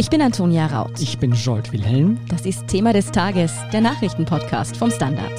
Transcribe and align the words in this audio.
Ich 0.00 0.10
bin 0.10 0.22
Antonia 0.22 0.66
Raut. 0.66 0.92
Ich 1.00 1.18
bin 1.18 1.32
Jolt 1.32 1.72
Wilhelm. 1.72 2.20
Das 2.28 2.46
ist 2.46 2.68
Thema 2.68 2.92
des 2.92 3.10
Tages, 3.10 3.52
der 3.72 3.80
Nachrichtenpodcast 3.80 4.76
vom 4.76 4.92
Standard. 4.92 5.32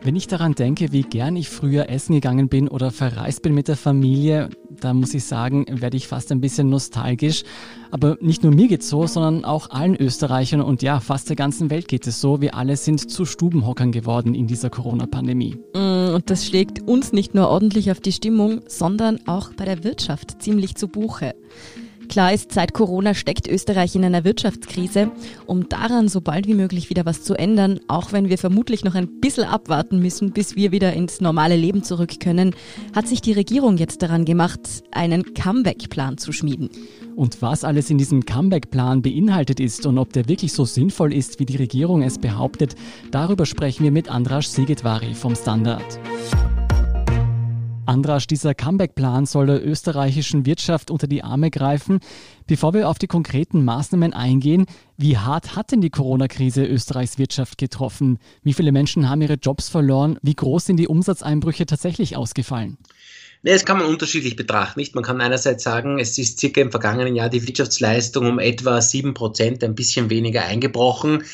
Wenn 0.00 0.14
ich 0.14 0.28
daran 0.28 0.54
denke, 0.54 0.92
wie 0.92 1.02
gern 1.02 1.34
ich 1.34 1.48
früher 1.48 1.88
essen 1.90 2.12
gegangen 2.12 2.48
bin 2.48 2.68
oder 2.68 2.92
verreist 2.92 3.42
bin 3.42 3.54
mit 3.54 3.66
der 3.66 3.76
Familie, 3.76 4.50
da 4.80 4.94
muss 4.94 5.14
ich 5.14 5.24
sagen, 5.24 5.66
werde 5.68 5.96
ich 5.96 6.08
fast 6.08 6.32
ein 6.32 6.40
bisschen 6.40 6.68
nostalgisch. 6.68 7.44
Aber 7.90 8.16
nicht 8.20 8.42
nur 8.42 8.52
mir 8.52 8.68
geht's 8.68 8.88
so, 8.88 9.06
sondern 9.06 9.44
auch 9.44 9.70
allen 9.70 9.96
Österreichern 9.96 10.60
und 10.60 10.82
ja, 10.82 11.00
fast 11.00 11.28
der 11.28 11.36
ganzen 11.36 11.70
Welt 11.70 11.88
geht 11.88 12.06
es 12.06 12.20
so. 12.20 12.40
Wir 12.40 12.54
alle 12.54 12.76
sind 12.76 13.10
zu 13.10 13.24
Stubenhockern 13.24 13.92
geworden 13.92 14.34
in 14.34 14.46
dieser 14.46 14.70
Corona-Pandemie. 14.70 15.56
Mm, 15.74 16.14
und 16.14 16.30
das 16.30 16.46
schlägt 16.46 16.82
uns 16.82 17.12
nicht 17.12 17.34
nur 17.34 17.48
ordentlich 17.48 17.90
auf 17.90 18.00
die 18.00 18.12
Stimmung, 18.12 18.60
sondern 18.66 19.20
auch 19.26 19.52
bei 19.54 19.64
der 19.64 19.84
Wirtschaft 19.84 20.42
ziemlich 20.42 20.74
zu 20.74 20.88
Buche. 20.88 21.34
Klar 22.08 22.32
ist, 22.32 22.52
seit 22.52 22.72
Corona 22.72 23.14
steckt 23.14 23.48
Österreich 23.48 23.94
in 23.94 24.04
einer 24.04 24.24
Wirtschaftskrise. 24.24 25.10
Um 25.46 25.68
daran 25.68 26.08
so 26.08 26.20
bald 26.20 26.46
wie 26.46 26.54
möglich 26.54 26.90
wieder 26.90 27.04
was 27.04 27.22
zu 27.22 27.34
ändern, 27.34 27.80
auch 27.88 28.12
wenn 28.12 28.28
wir 28.28 28.38
vermutlich 28.38 28.84
noch 28.84 28.94
ein 28.94 29.20
bisschen 29.20 29.44
abwarten 29.44 30.00
müssen, 30.00 30.32
bis 30.32 30.56
wir 30.56 30.72
wieder 30.72 30.92
ins 30.92 31.20
normale 31.20 31.56
Leben 31.56 31.82
zurück 31.82 32.20
können, 32.20 32.54
hat 32.94 33.08
sich 33.08 33.20
die 33.20 33.32
Regierung 33.32 33.76
jetzt 33.76 34.02
daran 34.02 34.24
gemacht, 34.24 34.60
einen 34.92 35.34
Comeback-Plan 35.34 36.18
zu 36.18 36.32
schmieden. 36.32 36.70
Und 37.16 37.40
was 37.42 37.64
alles 37.64 37.90
in 37.90 37.98
diesem 37.98 38.24
Comeback-Plan 38.24 39.02
beinhaltet 39.02 39.58
ist 39.58 39.86
und 39.86 39.98
ob 39.98 40.12
der 40.12 40.28
wirklich 40.28 40.52
so 40.52 40.64
sinnvoll 40.64 41.14
ist, 41.14 41.40
wie 41.40 41.46
die 41.46 41.56
Regierung 41.56 42.02
es 42.02 42.18
behauptet, 42.18 42.76
darüber 43.10 43.46
sprechen 43.46 43.84
wir 43.84 43.90
mit 43.90 44.10
Andras 44.10 44.52
Segetvari 44.52 45.14
vom 45.14 45.34
Standard. 45.34 45.98
Andrasch, 47.86 48.26
dieser 48.26 48.54
Comeback-Plan 48.54 49.26
soll 49.26 49.46
der 49.46 49.66
österreichischen 49.66 50.46
Wirtschaft 50.46 50.90
unter 50.90 51.06
die 51.06 51.22
Arme 51.22 51.50
greifen. 51.50 52.00
Bevor 52.48 52.74
wir 52.74 52.88
auf 52.88 52.98
die 53.00 53.08
konkreten 53.08 53.64
Maßnahmen 53.64 54.12
eingehen, 54.12 54.66
wie 54.96 55.18
hart 55.18 55.56
hat 55.56 55.72
denn 55.72 55.80
die 55.80 55.90
Corona-Krise 55.90 56.64
Österreichs 56.64 57.18
Wirtschaft 57.18 57.58
getroffen? 57.58 58.20
Wie 58.44 58.52
viele 58.52 58.70
Menschen 58.70 59.10
haben 59.10 59.20
ihre 59.20 59.34
Jobs 59.34 59.68
verloren? 59.68 60.16
Wie 60.22 60.34
groß 60.34 60.66
sind 60.66 60.76
die 60.76 60.86
Umsatzeinbrüche 60.86 61.66
tatsächlich 61.66 62.16
ausgefallen? 62.16 62.78
Nee, 63.42 63.52
das 63.52 63.64
kann 63.64 63.78
man 63.78 63.88
unterschiedlich 63.88 64.36
betrachten. 64.36 64.78
Nicht? 64.78 64.94
Man 64.94 65.02
kann 65.02 65.20
einerseits 65.20 65.64
sagen, 65.64 65.98
es 65.98 66.16
ist 66.18 66.38
circa 66.38 66.60
im 66.60 66.70
vergangenen 66.70 67.16
Jahr 67.16 67.28
die 67.28 67.44
Wirtschaftsleistung 67.44 68.26
um 68.26 68.38
etwa 68.38 68.80
sieben 68.80 69.12
Prozent, 69.12 69.64
ein 69.64 69.74
bisschen 69.74 70.08
weniger 70.08 70.44
eingebrochen. 70.44 71.24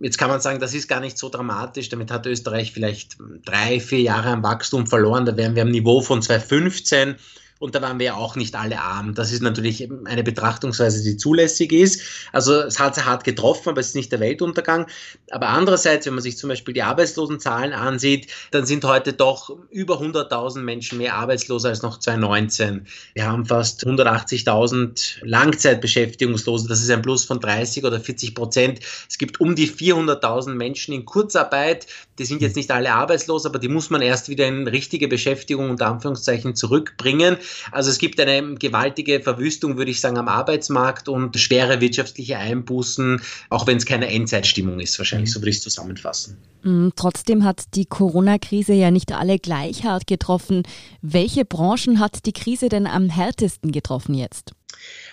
Jetzt 0.00 0.16
kann 0.16 0.30
man 0.30 0.40
sagen, 0.40 0.58
das 0.58 0.72
ist 0.72 0.88
gar 0.88 1.00
nicht 1.00 1.18
so 1.18 1.28
dramatisch. 1.28 1.90
Damit 1.90 2.10
hat 2.10 2.24
Österreich 2.24 2.72
vielleicht 2.72 3.18
drei, 3.44 3.78
vier 3.78 4.00
Jahre 4.00 4.30
am 4.30 4.42
Wachstum 4.42 4.86
verloren. 4.86 5.26
Da 5.26 5.36
wären 5.36 5.54
wir 5.54 5.62
am 5.62 5.70
Niveau 5.70 6.00
von 6.00 6.22
2015 6.22 7.16
und 7.62 7.76
da 7.76 7.80
waren 7.80 8.00
wir 8.00 8.06
ja 8.06 8.14
auch 8.16 8.34
nicht 8.34 8.56
alle 8.56 8.80
arm. 8.80 9.14
Das 9.14 9.30
ist 9.30 9.40
natürlich 9.40 9.88
eine 10.06 10.24
Betrachtungsweise, 10.24 11.00
die 11.04 11.16
zulässig 11.16 11.70
ist. 11.70 12.02
Also 12.32 12.54
es 12.54 12.80
hat 12.80 12.96
sehr 12.96 13.06
hart 13.06 13.22
getroffen, 13.22 13.68
aber 13.68 13.80
es 13.80 13.88
ist 13.88 13.94
nicht 13.94 14.10
der 14.10 14.18
Weltuntergang. 14.18 14.88
Aber 15.30 15.46
andererseits, 15.46 16.04
wenn 16.06 16.14
man 16.14 16.24
sich 16.24 16.36
zum 16.36 16.48
Beispiel 16.48 16.74
die 16.74 16.82
Arbeitslosenzahlen 16.82 17.72
ansieht, 17.72 18.26
dann 18.50 18.66
sind 18.66 18.84
heute 18.84 19.12
doch 19.12 19.56
über 19.70 20.00
100.000 20.00 20.58
Menschen 20.58 20.98
mehr 20.98 21.14
arbeitslos 21.14 21.64
als 21.64 21.82
noch 21.82 22.00
2019. 22.00 22.84
Wir 23.14 23.26
haben 23.28 23.46
fast 23.46 23.86
180.000 23.86 25.18
Langzeitbeschäftigungslose. 25.22 26.66
Das 26.66 26.82
ist 26.82 26.90
ein 26.90 27.02
Plus 27.02 27.24
von 27.24 27.38
30 27.38 27.84
oder 27.84 28.00
40 28.00 28.34
Prozent. 28.34 28.80
Es 29.08 29.18
gibt 29.18 29.40
um 29.40 29.54
die 29.54 29.70
400.000 29.70 30.54
Menschen 30.54 30.94
in 30.94 31.04
Kurzarbeit. 31.04 31.86
Die 32.18 32.24
sind 32.24 32.42
jetzt 32.42 32.56
nicht 32.56 32.72
alle 32.72 32.92
arbeitslos, 32.92 33.46
aber 33.46 33.60
die 33.60 33.68
muss 33.68 33.88
man 33.88 34.02
erst 34.02 34.28
wieder 34.28 34.48
in 34.48 34.66
richtige 34.66 35.06
Beschäftigung 35.06 35.70
unter 35.70 35.86
Anführungszeichen 35.86 36.56
zurückbringen. 36.56 37.36
Also 37.70 37.90
es 37.90 37.98
gibt 37.98 38.20
eine 38.20 38.54
gewaltige 38.54 39.20
Verwüstung, 39.20 39.76
würde 39.76 39.90
ich 39.90 40.00
sagen, 40.00 40.18
am 40.18 40.28
Arbeitsmarkt 40.28 41.08
und 41.08 41.38
schwere 41.38 41.80
wirtschaftliche 41.80 42.38
Einbußen, 42.38 43.20
auch 43.50 43.66
wenn 43.66 43.76
es 43.76 43.86
keine 43.86 44.08
Endzeitstimmung 44.08 44.80
ist, 44.80 44.98
wahrscheinlich, 44.98 45.32
so 45.32 45.40
würde 45.40 45.50
ich 45.50 45.56
es 45.56 45.62
zusammenfassen. 45.62 46.38
Mm, 46.62 46.88
trotzdem 46.94 47.44
hat 47.44 47.74
die 47.74 47.86
Corona-Krise 47.86 48.72
ja 48.72 48.90
nicht 48.90 49.12
alle 49.12 49.38
gleich 49.38 49.84
hart 49.84 50.06
getroffen. 50.06 50.62
Welche 51.00 51.44
Branchen 51.44 51.98
hat 51.98 52.24
die 52.26 52.32
Krise 52.32 52.68
denn 52.68 52.86
am 52.86 53.08
härtesten 53.08 53.72
getroffen 53.72 54.14
jetzt? 54.14 54.52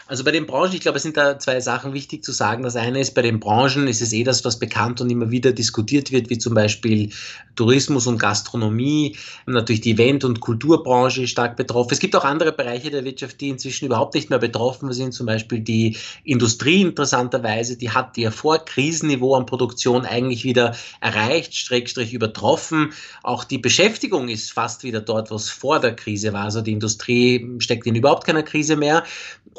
Also 0.09 0.23
bei 0.23 0.31
den 0.31 0.47
Branchen, 0.47 0.73
ich 0.73 0.81
glaube, 0.81 0.97
es 0.97 1.03
sind 1.03 1.17
da 1.17 1.37
zwei 1.37 1.61
Sachen 1.61 1.93
wichtig 1.93 2.23
zu 2.23 2.31
sagen. 2.31 2.63
Das 2.63 2.75
eine 2.75 2.99
ist, 2.99 3.13
bei 3.13 3.21
den 3.21 3.39
Branchen 3.39 3.87
ist 3.87 4.01
es 4.01 4.11
eh 4.11 4.23
das, 4.23 4.43
was 4.43 4.57
bekannt 4.57 5.01
und 5.01 5.11
immer 5.11 5.29
wieder 5.29 5.51
diskutiert 5.51 6.11
wird, 6.11 6.31
wie 6.31 6.39
zum 6.39 6.55
Beispiel 6.55 7.11
Tourismus 7.55 8.07
und 8.07 8.17
Gastronomie, 8.17 9.17
natürlich 9.45 9.81
die 9.81 9.91
Event- 9.91 10.23
und 10.23 10.39
Kulturbranche 10.39 11.27
stark 11.27 11.57
betroffen. 11.57 11.89
Es 11.91 11.99
gibt 11.99 12.15
auch 12.15 12.23
andere 12.23 12.51
Bereiche 12.51 12.89
der 12.89 13.05
Wirtschaft, 13.05 13.39
die 13.39 13.49
inzwischen 13.49 13.85
überhaupt 13.85 14.15
nicht 14.15 14.31
mehr 14.31 14.39
betroffen 14.39 14.91
sind, 14.93 15.13
zum 15.13 15.27
Beispiel 15.27 15.59
die 15.59 15.95
Industrie 16.23 16.81
interessanterweise, 16.81 17.77
die 17.77 17.91
hat 17.91 18.17
ihr 18.17 18.31
Vor-Krisenniveau 18.31 19.35
an 19.35 19.45
Produktion 19.45 20.05
eigentlich 20.05 20.43
wieder 20.43 20.75
erreicht, 21.01 21.53
Schrägstrich 21.53 22.13
übertroffen. 22.13 22.93
Auch 23.21 23.43
die 23.43 23.59
Beschäftigung 23.59 24.27
ist 24.27 24.51
fast 24.53 24.83
wieder 24.83 25.01
dort, 25.01 25.29
was 25.29 25.49
vor 25.49 25.79
der 25.79 25.95
Krise 25.95 26.33
war. 26.33 26.45
Also 26.45 26.61
die 26.61 26.71
Industrie 26.71 27.47
steckt 27.59 27.85
in 27.85 27.93
überhaupt 27.93 28.25
keiner 28.25 28.41
Krise 28.41 28.75
mehr. 28.75 29.03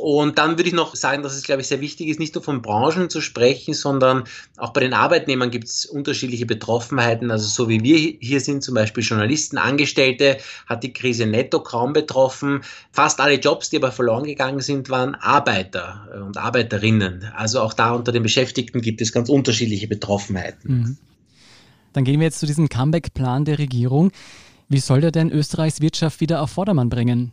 Und 0.00 0.38
dann 0.38 0.56
würde 0.56 0.68
ich 0.68 0.72
noch 0.74 0.96
sagen, 0.96 1.22
dass 1.22 1.34
es, 1.34 1.42
glaube 1.42 1.60
ich, 1.60 1.68
sehr 1.68 1.82
wichtig 1.82 2.08
ist, 2.08 2.18
nicht 2.18 2.34
nur 2.34 2.42
von 2.42 2.62
Branchen 2.62 3.10
zu 3.10 3.20
sprechen, 3.20 3.74
sondern 3.74 4.24
auch 4.56 4.72
bei 4.72 4.80
den 4.80 4.94
Arbeitnehmern 4.94 5.50
gibt 5.50 5.66
es 5.68 5.84
unterschiedliche 5.84 6.46
Betroffenheiten. 6.46 7.30
Also 7.30 7.46
so 7.48 7.68
wie 7.68 7.82
wir 7.82 7.98
hier 7.98 8.40
sind, 8.40 8.62
zum 8.62 8.74
Beispiel 8.74 9.04
Journalisten, 9.04 9.58
Angestellte, 9.58 10.38
hat 10.66 10.84
die 10.84 10.94
Krise 10.94 11.26
netto 11.26 11.60
kaum 11.60 11.92
betroffen. 11.92 12.62
Fast 12.92 13.20
alle 13.20 13.34
Jobs, 13.34 13.68
die 13.68 13.76
aber 13.76 13.92
verloren 13.92 14.24
gegangen 14.24 14.60
sind, 14.60 14.88
waren 14.88 15.14
Arbeiter 15.14 16.08
und 16.26 16.38
Arbeiterinnen. 16.38 17.30
Also 17.36 17.60
auch 17.60 17.74
da 17.74 17.92
unter 17.92 18.12
den 18.12 18.22
Beschäftigten 18.22 18.80
gibt 18.80 19.02
es 19.02 19.12
ganz 19.12 19.28
unterschiedliche 19.28 19.86
Betroffenheiten. 19.86 20.78
Mhm. 20.78 20.98
Dann 21.92 22.04
gehen 22.04 22.20
wir 22.20 22.26
jetzt 22.26 22.40
zu 22.40 22.46
diesem 22.46 22.70
Comeback-Plan 22.70 23.44
der 23.44 23.58
Regierung. 23.58 24.12
Wie 24.68 24.78
soll 24.78 25.02
der 25.02 25.10
denn 25.10 25.30
Österreichs 25.30 25.82
Wirtschaft 25.82 26.20
wieder 26.20 26.40
auf 26.40 26.50
Vordermann 26.52 26.88
bringen? 26.88 27.32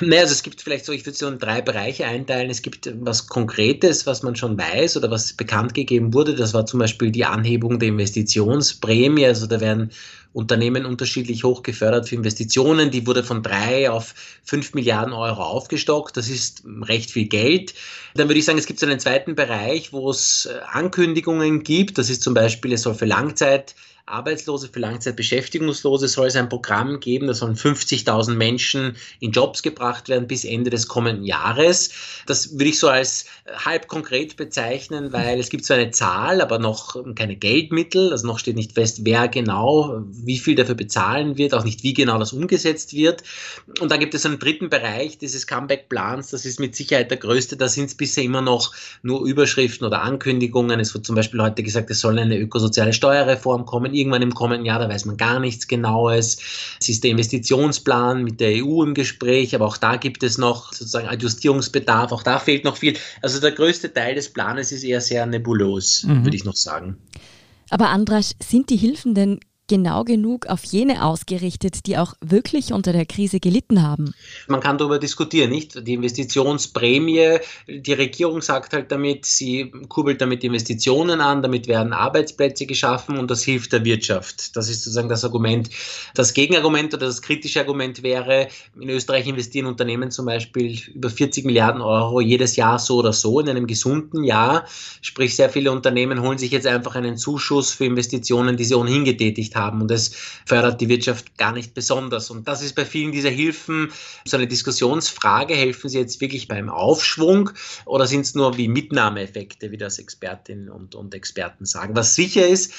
Naja, 0.00 0.22
also 0.22 0.32
es 0.32 0.42
gibt 0.42 0.60
vielleicht 0.60 0.84
so, 0.84 0.92
ich 0.92 1.04
würde 1.04 1.16
so 1.16 1.28
in 1.28 1.38
drei 1.38 1.60
Bereiche 1.60 2.06
einteilen. 2.06 2.50
Es 2.50 2.62
gibt 2.62 2.90
was 3.00 3.26
Konkretes, 3.26 4.06
was 4.06 4.22
man 4.22 4.36
schon 4.36 4.58
weiß 4.58 4.96
oder 4.96 5.10
was 5.10 5.32
bekannt 5.32 5.74
gegeben 5.74 6.14
wurde. 6.14 6.34
Das 6.34 6.54
war 6.54 6.66
zum 6.66 6.80
Beispiel 6.80 7.10
die 7.10 7.24
Anhebung 7.24 7.78
der 7.78 7.88
Investitionsprämie. 7.88 9.26
Also 9.26 9.46
da 9.46 9.60
werden 9.60 9.90
Unternehmen 10.32 10.84
unterschiedlich 10.84 11.42
hoch 11.44 11.62
gefördert 11.62 12.08
für 12.08 12.14
Investitionen. 12.14 12.90
Die 12.90 13.06
wurde 13.06 13.24
von 13.24 13.42
drei 13.42 13.90
auf 13.90 14.14
fünf 14.44 14.74
Milliarden 14.74 15.12
Euro 15.12 15.42
aufgestockt. 15.42 16.16
Das 16.16 16.28
ist 16.28 16.62
recht 16.82 17.10
viel 17.10 17.26
Geld. 17.28 17.74
Dann 18.14 18.28
würde 18.28 18.38
ich 18.38 18.44
sagen, 18.44 18.58
es 18.58 18.66
gibt 18.66 18.82
einen 18.82 19.00
zweiten 19.00 19.34
Bereich, 19.34 19.92
wo 19.92 20.10
es 20.10 20.48
Ankündigungen 20.70 21.62
gibt. 21.62 21.98
Das 21.98 22.10
ist 22.10 22.22
zum 22.22 22.34
Beispiel, 22.34 22.72
es 22.72 22.82
soll 22.82 22.94
für 22.94 23.06
Langzeit 23.06 23.74
Arbeitslose, 24.10 24.68
für 24.68 24.80
Langzeitbeschäftigungslose 24.80 26.08
soll 26.08 26.28
es 26.28 26.36
ein 26.36 26.48
Programm 26.48 27.00
geben, 27.00 27.26
da 27.26 27.34
sollen 27.34 27.56
50.000 27.56 28.34
Menschen 28.34 28.96
in 29.20 29.32
Jobs 29.32 29.62
gebracht 29.62 30.08
werden 30.08 30.26
bis 30.26 30.44
Ende 30.44 30.70
des 30.70 30.88
kommenden 30.88 31.24
Jahres. 31.24 31.90
Das 32.26 32.52
würde 32.52 32.66
ich 32.66 32.78
so 32.78 32.88
als 32.88 33.26
halb 33.64 33.88
konkret 33.88 34.36
bezeichnen, 34.36 35.12
weil 35.12 35.38
es 35.38 35.50
gibt 35.50 35.64
zwar 35.64 35.76
eine 35.76 35.90
Zahl, 35.90 36.40
aber 36.40 36.58
noch 36.58 36.96
keine 37.14 37.36
Geldmittel, 37.36 38.10
also 38.12 38.26
noch 38.26 38.38
steht 38.38 38.56
nicht 38.56 38.72
fest, 38.72 39.00
wer 39.02 39.28
genau, 39.28 40.02
wie 40.10 40.38
viel 40.38 40.54
dafür 40.54 40.74
bezahlen 40.74 41.36
wird, 41.36 41.54
auch 41.54 41.64
nicht 41.64 41.82
wie 41.82 41.94
genau 41.94 42.18
das 42.18 42.32
umgesetzt 42.32 42.94
wird. 42.94 43.22
Und 43.80 43.90
dann 43.90 44.00
gibt 44.00 44.14
es 44.14 44.24
einen 44.24 44.38
dritten 44.38 44.70
Bereich 44.70 45.18
dieses 45.18 45.46
Comeback-Plans, 45.46 46.30
das 46.30 46.44
ist 46.44 46.60
mit 46.60 46.74
Sicherheit 46.74 47.10
der 47.10 47.18
größte, 47.18 47.56
da 47.56 47.68
sind 47.68 47.86
es 47.86 47.94
bisher 47.94 48.24
immer 48.24 48.42
noch 48.42 48.74
nur 49.02 49.26
Überschriften 49.26 49.86
oder 49.86 50.02
Ankündigungen. 50.02 50.80
Es 50.80 50.94
wird 50.94 51.06
zum 51.06 51.14
Beispiel 51.14 51.42
heute 51.42 51.62
gesagt, 51.62 51.90
es 51.90 52.00
soll 52.00 52.18
eine 52.18 52.38
ökosoziale 52.38 52.92
Steuerreform 52.92 53.66
kommen 53.66 53.94
irgendwann 53.98 54.22
im 54.22 54.34
kommenden 54.34 54.64
Jahr, 54.64 54.78
da 54.78 54.88
weiß 54.88 55.04
man 55.04 55.16
gar 55.16 55.40
nichts 55.40 55.68
Genaues. 55.68 56.38
Es 56.80 56.88
ist 56.88 57.04
der 57.04 57.10
Investitionsplan 57.10 58.24
mit 58.24 58.40
der 58.40 58.64
EU 58.64 58.82
im 58.82 58.94
Gespräch, 58.94 59.54
aber 59.54 59.66
auch 59.66 59.76
da 59.76 59.96
gibt 59.96 60.22
es 60.22 60.38
noch 60.38 60.72
sozusagen 60.72 61.08
Adjustierungsbedarf, 61.08 62.12
auch 62.12 62.22
da 62.22 62.38
fehlt 62.38 62.64
noch 62.64 62.76
viel. 62.76 62.96
Also 63.22 63.40
der 63.40 63.52
größte 63.52 63.92
Teil 63.92 64.14
des 64.14 64.32
Planes 64.32 64.72
ist 64.72 64.84
eher 64.84 65.00
sehr 65.00 65.26
nebulös, 65.26 66.04
mhm. 66.04 66.24
würde 66.24 66.36
ich 66.36 66.44
noch 66.44 66.56
sagen. 66.56 66.98
Aber 67.70 67.90
Andras, 67.90 68.34
sind 68.42 68.70
die 68.70 68.76
Hilfen 68.76 69.14
denn 69.14 69.40
genau 69.68 70.02
genug 70.02 70.46
auf 70.46 70.64
jene 70.64 71.04
ausgerichtet, 71.04 71.86
die 71.86 71.96
auch 71.98 72.14
wirklich 72.20 72.72
unter 72.72 72.92
der 72.92 73.06
Krise 73.06 73.38
gelitten 73.38 73.82
haben? 73.82 74.14
Man 74.48 74.60
kann 74.60 74.78
darüber 74.78 74.98
diskutieren, 74.98 75.50
nicht? 75.50 75.86
Die 75.86 75.94
Investitionsprämie, 75.94 77.38
die 77.68 77.92
Regierung 77.92 78.40
sagt 78.40 78.72
halt 78.72 78.90
damit, 78.90 79.26
sie 79.26 79.70
kurbelt 79.88 80.20
damit 80.20 80.42
Investitionen 80.42 81.20
an, 81.20 81.42
damit 81.42 81.68
werden 81.68 81.92
Arbeitsplätze 81.92 82.66
geschaffen 82.66 83.18
und 83.18 83.30
das 83.30 83.44
hilft 83.44 83.72
der 83.72 83.84
Wirtschaft. 83.84 84.56
Das 84.56 84.68
ist 84.68 84.82
sozusagen 84.82 85.08
das 85.08 85.24
Argument. 85.24 85.68
Das 86.14 86.32
Gegenargument 86.32 86.94
oder 86.94 87.06
das 87.06 87.22
kritische 87.22 87.60
Argument 87.60 88.02
wäre, 88.02 88.48
in 88.80 88.88
Österreich 88.88 89.26
investieren 89.26 89.66
Unternehmen 89.66 90.10
zum 90.10 90.26
Beispiel 90.26 90.80
über 90.94 91.10
40 91.10 91.44
Milliarden 91.44 91.82
Euro 91.82 92.20
jedes 92.20 92.56
Jahr 92.56 92.78
so 92.78 92.96
oder 92.96 93.12
so 93.12 93.38
in 93.40 93.48
einem 93.48 93.66
gesunden 93.66 94.24
Jahr. 94.24 94.64
Sprich, 95.02 95.36
sehr 95.36 95.50
viele 95.50 95.70
Unternehmen 95.70 96.22
holen 96.22 96.38
sich 96.38 96.50
jetzt 96.50 96.66
einfach 96.66 96.94
einen 96.94 97.18
Zuschuss 97.18 97.72
für 97.72 97.84
Investitionen, 97.84 98.56
die 98.56 98.64
sie 98.64 98.74
ohnehin 98.74 99.04
getätigt 99.04 99.54
haben 99.54 99.57
und 99.66 99.90
es 99.90 100.12
fördert 100.46 100.80
die 100.80 100.88
Wirtschaft 100.88 101.36
gar 101.36 101.52
nicht 101.52 101.74
besonders. 101.74 102.30
Und 102.30 102.46
das 102.46 102.62
ist 102.62 102.74
bei 102.74 102.84
vielen 102.84 103.12
dieser 103.12 103.30
Hilfen 103.30 103.90
so 104.24 104.36
eine 104.36 104.46
Diskussionsfrage. 104.46 105.54
Helfen 105.54 105.88
sie 105.90 105.98
jetzt 105.98 106.20
wirklich 106.20 106.48
beim 106.48 106.68
Aufschwung 106.68 107.50
oder 107.84 108.06
sind 108.06 108.22
es 108.22 108.34
nur 108.34 108.56
wie 108.56 108.68
Mitnahmeeffekte, 108.68 109.70
wie 109.70 109.76
das 109.76 109.98
Expertinnen 109.98 110.68
und, 110.68 110.94
und 110.94 111.14
Experten 111.14 111.66
sagen? 111.66 111.96
Was 111.96 112.14
sicher 112.14 112.46
ist, 112.46 112.72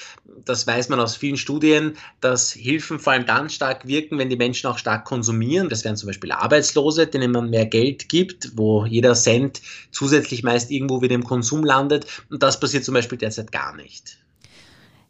das 0.45 0.65
weiß 0.65 0.89
man 0.89 0.99
aus 0.99 1.15
vielen 1.15 1.37
Studien, 1.37 1.97
dass 2.21 2.51
Hilfen 2.51 2.99
vor 2.99 3.13
allem 3.13 3.25
dann 3.25 3.49
stark 3.49 3.87
wirken, 3.87 4.17
wenn 4.17 4.29
die 4.29 4.37
Menschen 4.37 4.67
auch 4.67 4.77
stark 4.77 5.05
konsumieren. 5.05 5.69
Das 5.69 5.83
wären 5.83 5.97
zum 5.97 6.07
Beispiel 6.07 6.31
Arbeitslose, 6.31 7.07
denen 7.07 7.31
man 7.31 7.49
mehr 7.49 7.65
Geld 7.65 8.09
gibt, 8.09 8.57
wo 8.57 8.85
jeder 8.85 9.13
Cent 9.13 9.61
zusätzlich 9.91 10.43
meist 10.43 10.71
irgendwo 10.71 11.01
wieder 11.01 11.15
im 11.15 11.23
Konsum 11.23 11.63
landet. 11.63 12.05
Und 12.29 12.43
das 12.43 12.59
passiert 12.59 12.85
zum 12.85 12.93
Beispiel 12.93 13.17
derzeit 13.17 13.51
gar 13.51 13.75
nicht. 13.75 14.17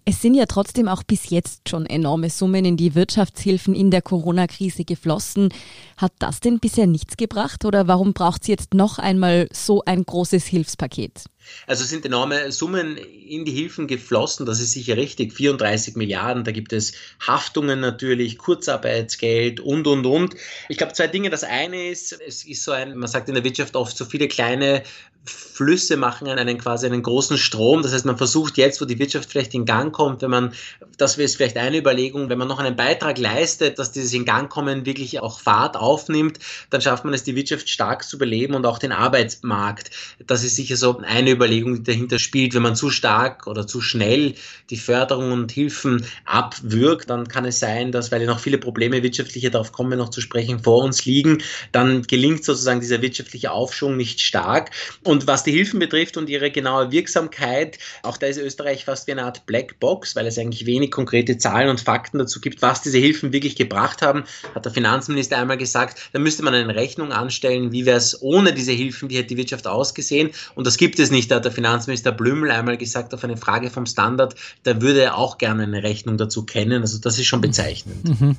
Es 0.10 0.24
sind 0.24 0.34
ja 0.34 0.48
trotzdem 0.48 0.88
auch 0.88 1.04
bis 1.04 1.30
jetzt 1.30 1.70
schon 1.70 1.86
enorme 1.86 2.32
Summen 2.32 2.66
in 2.66 2.78
die 2.78 2.96
Wirtschaftshilfen 2.96 3.76
in 3.76 3.92
der 3.92 4.02
Corona-Krise 4.02 4.84
geflossen. 4.84 5.54
Hat 5.98 6.14
das 6.18 6.40
denn 6.40 6.58
bisher 6.60 6.88
nichts 6.88 7.16
gebracht 7.16 7.64
oder 7.64 7.88
warum 7.88 8.14
braucht 8.14 8.42
es 8.42 8.48
jetzt 8.48 8.74
noch 8.74 8.98
einmal 8.98 9.48
so 9.54 9.84
ein 9.86 10.04
großes 10.04 10.48
Hilfspaket? 10.48 11.26
Also 11.68 11.84
sind 11.84 12.06
enorme 12.06 12.52
Summen 12.52 12.98
in 12.98 13.46
die 13.46 13.52
Hilfen 13.52 13.88
geflossen, 13.88 14.46
das 14.46 14.60
ist 14.60 14.72
sicher 14.72 14.98
richtig. 14.98 15.34
34 15.34 15.96
Milliarden, 15.96 16.44
da 16.44 16.52
gibt 16.52 16.74
es 16.74 16.94
Haftungen 17.26 17.80
natürlich, 17.80 18.38
Kurzarbeitsgeld 18.38 19.60
und, 19.60 19.86
und, 19.88 20.06
und. 20.06 20.36
Ich 20.70 20.78
glaube, 20.78 20.94
zwei 20.94 21.08
Dinge. 21.08 21.30
Das 21.30 21.44
eine 21.44 21.90
ist, 21.90 22.20
es 22.26 22.46
ist 22.46 22.64
so 22.64 22.72
ein, 22.72 22.98
man 22.98 23.08
sagt 23.08 23.30
in 23.30 23.36
der 23.36 23.44
Wirtschaft 23.44 23.76
oft, 23.76 23.96
so 23.96 24.06
viele 24.06 24.28
kleine 24.28 24.84
Flüsse 25.26 25.98
machen 25.98 26.28
einen 26.30 26.58
quasi 26.58 26.86
einen 26.86 27.04
großen 27.04 27.38
Strom. 27.38 27.82
Das 27.82 27.92
heißt, 27.94 28.06
man 28.06 28.18
versucht 28.18 28.58
jetzt, 28.58 28.80
wo 28.80 28.86
die 28.86 28.98
Wirtschaft 28.98 29.30
vielleicht 29.30 29.54
in 29.54 29.66
Gang 29.66 29.92
kommt, 29.92 30.22
wenn 30.22 30.30
man, 30.32 30.54
das 30.98 31.18
wäre 31.18 31.28
vielleicht 31.28 31.58
eine 31.58 31.78
Überlegung, 31.78 32.30
wenn 32.30 32.38
man 32.38 32.48
noch 32.48 32.60
einen 32.60 32.78
Beitrag 32.78 33.18
leistet, 33.18 33.78
dass 33.78 33.92
dieses 33.92 34.14
in 34.14 34.24
Gang 34.24 34.50
kommen 34.50 34.86
wirklich 34.86 35.20
auch 35.20 35.42
Fahrt 35.42 35.76
aufnimmt, 35.76 36.40
dann 36.70 36.80
schafft 36.80 37.04
man 37.04 37.14
es, 37.14 37.24
die 37.24 37.36
Wirtschaft 37.36 37.68
stark 37.68 38.06
zu 38.06 38.18
beleben 38.18 38.56
und 38.56 38.66
auch 38.66 38.80
den 38.80 38.94
Arbeitsmarkt. 38.94 39.92
Das 40.26 40.46
ist 40.46 40.56
sicher 40.56 40.78
so 40.78 41.00
eine 41.00 41.32
Überlegung, 41.32 41.76
die 41.76 41.84
dahinter 41.84 42.20
spielt. 42.20 42.54
Wenn 42.54 42.64
man 42.64 42.78
zu 42.78 42.90
stark 42.90 43.46
oder 43.46 43.68
zu 43.68 43.82
schnell 43.82 44.36
die 44.70 44.78
Förderung 44.78 45.34
und 45.34 45.52
Hilfen 45.52 46.06
abwirkt, 46.24 47.10
dann 47.10 47.28
kann 47.28 47.44
es 47.44 47.60
sein, 47.60 47.92
dass, 47.92 48.14
weil 48.14 48.22
ja 48.22 48.28
noch 48.28 48.40
viele 48.40 48.60
Probleme 48.60 49.04
wirtschaftliche, 49.04 49.52
darauf 49.52 49.74
kommen 49.74 49.98
noch 49.98 50.10
zu 50.10 50.22
sprechen, 50.22 50.60
vor 50.64 50.84
uns 50.84 51.04
liegen, 51.04 51.44
dann 51.74 52.04
gelingt 52.04 52.46
sozusagen 52.46 52.80
dieser 52.80 53.02
wirtschaftliche 53.02 53.52
Aufschwung 53.52 53.98
nicht 53.98 54.22
stark. 54.22 54.72
Und 55.10 55.26
was 55.26 55.44
die 55.44 55.52
Hilfen 55.52 55.80
betrifft 55.80 56.18
und 56.18 56.30
ihre 56.30 56.52
genaue 56.52 56.92
Wirksamkeit, 56.92 57.80
auch 58.04 58.18
da 58.18 58.28
ist 58.28 58.38
Österreich 58.38 58.86
fast 58.86 59.08
wie 59.08 59.14
eine 59.14 59.24
Art 59.24 59.48
Blackbox, 59.48 60.16
weil 60.16 60.28
es 60.28 60.38
eigentlich 60.38 60.68
wenig 60.68 60.92
konkrete 60.92 61.40
Zahlen 61.40 61.70
und 61.70 61.82
Fakten 61.82 62.20
dazu 62.20 62.40
gibt, 62.40 62.62
was 62.62 62.84
diese 62.84 63.00
Hilfen 63.00 63.34
wirklich 63.34 63.56
gebracht 63.56 64.04
haben, 64.04 64.26
hat 64.54 64.66
der 64.66 64.72
Finanzminister 64.72 65.40
einmal 65.40 65.58
gesagt, 65.58 66.12
da 66.14 66.20
müsste 66.20 66.44
man 66.44 66.54
eine 66.54 66.76
Rechnung 66.76 67.12
anstellen, 67.12 67.72
wie 67.72 67.88
wäre 67.88 67.98
es 67.98 68.22
ohne 68.22 68.54
diese 68.54 68.72
Hilfen, 68.72 69.10
wie 69.10 69.18
hätte 69.18 69.30
die 69.30 69.38
Wirtschaft 69.38 69.66
ausgesehen. 69.66 70.30
Und 70.54 70.68
das 70.68 70.78
gibt 70.78 71.00
es 71.00 71.10
nicht. 71.10 71.32
Da 71.32 71.38
hat 71.38 71.46
der 71.46 71.52
Finanzminister 71.52 72.12
Blümel 72.12 72.52
einmal 72.52 72.78
gesagt 72.78 73.12
auf 73.16 73.24
eine 73.24 73.36
Frage 73.36 73.72
vom 73.72 73.88
Standard, 73.88 74.36
da 74.62 74.80
würde 74.80 75.02
er 75.02 75.18
auch 75.18 75.40
gerne 75.40 75.64
eine 75.64 75.82
Rechnung 75.82 76.18
dazu 76.20 76.46
kennen. 76.46 76.84
Also 76.84 77.00
das 77.00 77.18
ist 77.18 77.26
schon 77.26 77.42
bezeichnend. 77.42 78.22
Mhm. 78.22 78.38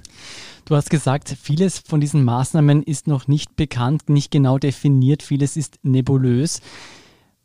Du 0.64 0.76
hast 0.76 0.90
gesagt, 0.90 1.34
vieles 1.42 1.78
von 1.78 2.00
diesen 2.00 2.24
Maßnahmen 2.24 2.82
ist 2.82 3.06
noch 3.06 3.28
nicht 3.28 3.56
bekannt, 3.56 4.08
nicht 4.08 4.30
genau 4.30 4.58
definiert, 4.58 5.22
vieles 5.22 5.56
ist 5.56 5.78
nebulös. 5.82 6.60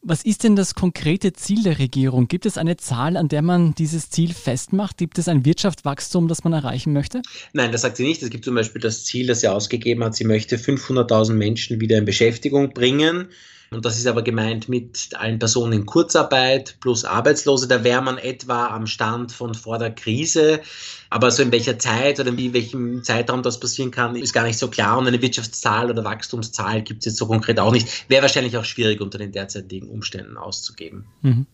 Was 0.07 0.23
ist 0.23 0.43
denn 0.43 0.55
das 0.55 0.75
konkrete 0.75 1.33
Ziel 1.33 1.63
der 1.63 1.79
Regierung? 1.79 2.27
Gibt 2.27 2.45
es 2.45 2.59
eine 2.59 2.77
Zahl, 2.77 3.17
an 3.17 3.27
der 3.27 3.41
man 3.41 3.73
dieses 3.73 4.11
Ziel 4.11 4.35
festmacht? 4.35 4.99
Gibt 4.99 5.17
es 5.17 5.27
ein 5.27 5.45
Wirtschaftswachstum, 5.45 6.27
das 6.27 6.43
man 6.43 6.53
erreichen 6.53 6.93
möchte? 6.93 7.23
Nein, 7.53 7.71
das 7.71 7.81
sagt 7.81 7.97
sie 7.97 8.05
nicht. 8.05 8.21
Es 8.21 8.29
gibt 8.29 8.45
zum 8.45 8.53
Beispiel 8.53 8.81
das 8.81 9.03
Ziel, 9.03 9.25
das 9.25 9.41
sie 9.41 9.47
ausgegeben 9.47 10.03
hat. 10.03 10.13
Sie 10.15 10.25
möchte 10.25 10.57
500.000 10.57 11.33
Menschen 11.33 11.81
wieder 11.81 11.97
in 11.97 12.05
Beschäftigung 12.05 12.71
bringen. 12.71 13.29
Und 13.71 13.85
das 13.85 13.97
ist 13.97 14.07
aber 14.07 14.21
gemeint 14.21 14.69
mit 14.69 15.09
allen 15.13 15.39
Personen 15.39 15.73
in 15.73 15.85
Kurzarbeit 15.85 16.77
plus 16.79 17.05
Arbeitslose. 17.05 17.67
Da 17.67 17.83
wäre 17.83 18.01
man 18.01 18.17
etwa 18.17 18.67
am 18.67 18.87
Stand 18.87 19.31
von 19.31 19.53
vor 19.53 19.77
der 19.77 19.91
Krise. 19.91 20.61
Aber 21.09 21.31
so 21.31 21.43
in 21.43 21.51
welcher 21.51 21.79
Zeit 21.79 22.19
oder 22.19 22.29
in 22.29 22.53
welchem 22.53 23.03
Zeitraum 23.03 23.43
das 23.43 23.59
passieren 23.59 23.91
kann, 23.91 24.15
ist 24.15 24.33
gar 24.33 24.43
nicht 24.43 24.59
so 24.59 24.69
klar. 24.69 24.97
Und 24.97 25.07
eine 25.07 25.21
Wirtschaftszahl 25.21 25.89
oder 25.89 26.03
Wachstumszahl 26.03 26.81
gibt 26.81 26.99
es 26.99 27.05
jetzt 27.05 27.17
so 27.17 27.27
konkret 27.27 27.59
auch 27.59 27.71
nicht. 27.71 28.09
Wäre 28.09 28.21
wahrscheinlich 28.21 28.57
auch 28.57 28.65
schwierig 28.65 29.01
unter 29.01 29.17
den 29.17 29.31
derzeitigen 29.31 29.89
Umständen 29.89 30.37
auszugeben. 30.37 31.05
Mhm. 31.21 31.45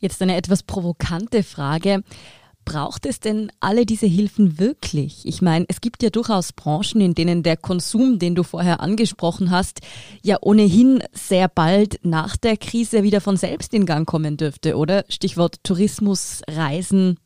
Jetzt 0.00 0.22
eine 0.22 0.36
etwas 0.36 0.62
provokante 0.62 1.42
Frage. 1.42 2.04
Braucht 2.68 3.06
es 3.06 3.18
denn 3.18 3.50
alle 3.60 3.86
diese 3.86 4.04
Hilfen 4.04 4.58
wirklich? 4.58 5.24
Ich 5.24 5.40
meine, 5.40 5.64
es 5.68 5.80
gibt 5.80 6.02
ja 6.02 6.10
durchaus 6.10 6.52
Branchen, 6.52 7.00
in 7.00 7.14
denen 7.14 7.42
der 7.42 7.56
Konsum, 7.56 8.18
den 8.18 8.34
du 8.34 8.42
vorher 8.42 8.80
angesprochen 8.80 9.50
hast, 9.50 9.80
ja 10.22 10.36
ohnehin 10.42 11.02
sehr 11.14 11.48
bald 11.48 11.98
nach 12.02 12.36
der 12.36 12.58
Krise 12.58 13.04
wieder 13.04 13.22
von 13.22 13.38
selbst 13.38 13.72
in 13.72 13.86
Gang 13.86 14.06
kommen 14.06 14.36
dürfte, 14.36 14.76
oder? 14.76 15.06
Stichwort 15.08 15.64
Tourismus, 15.64 16.42
Reisen. 16.46 17.18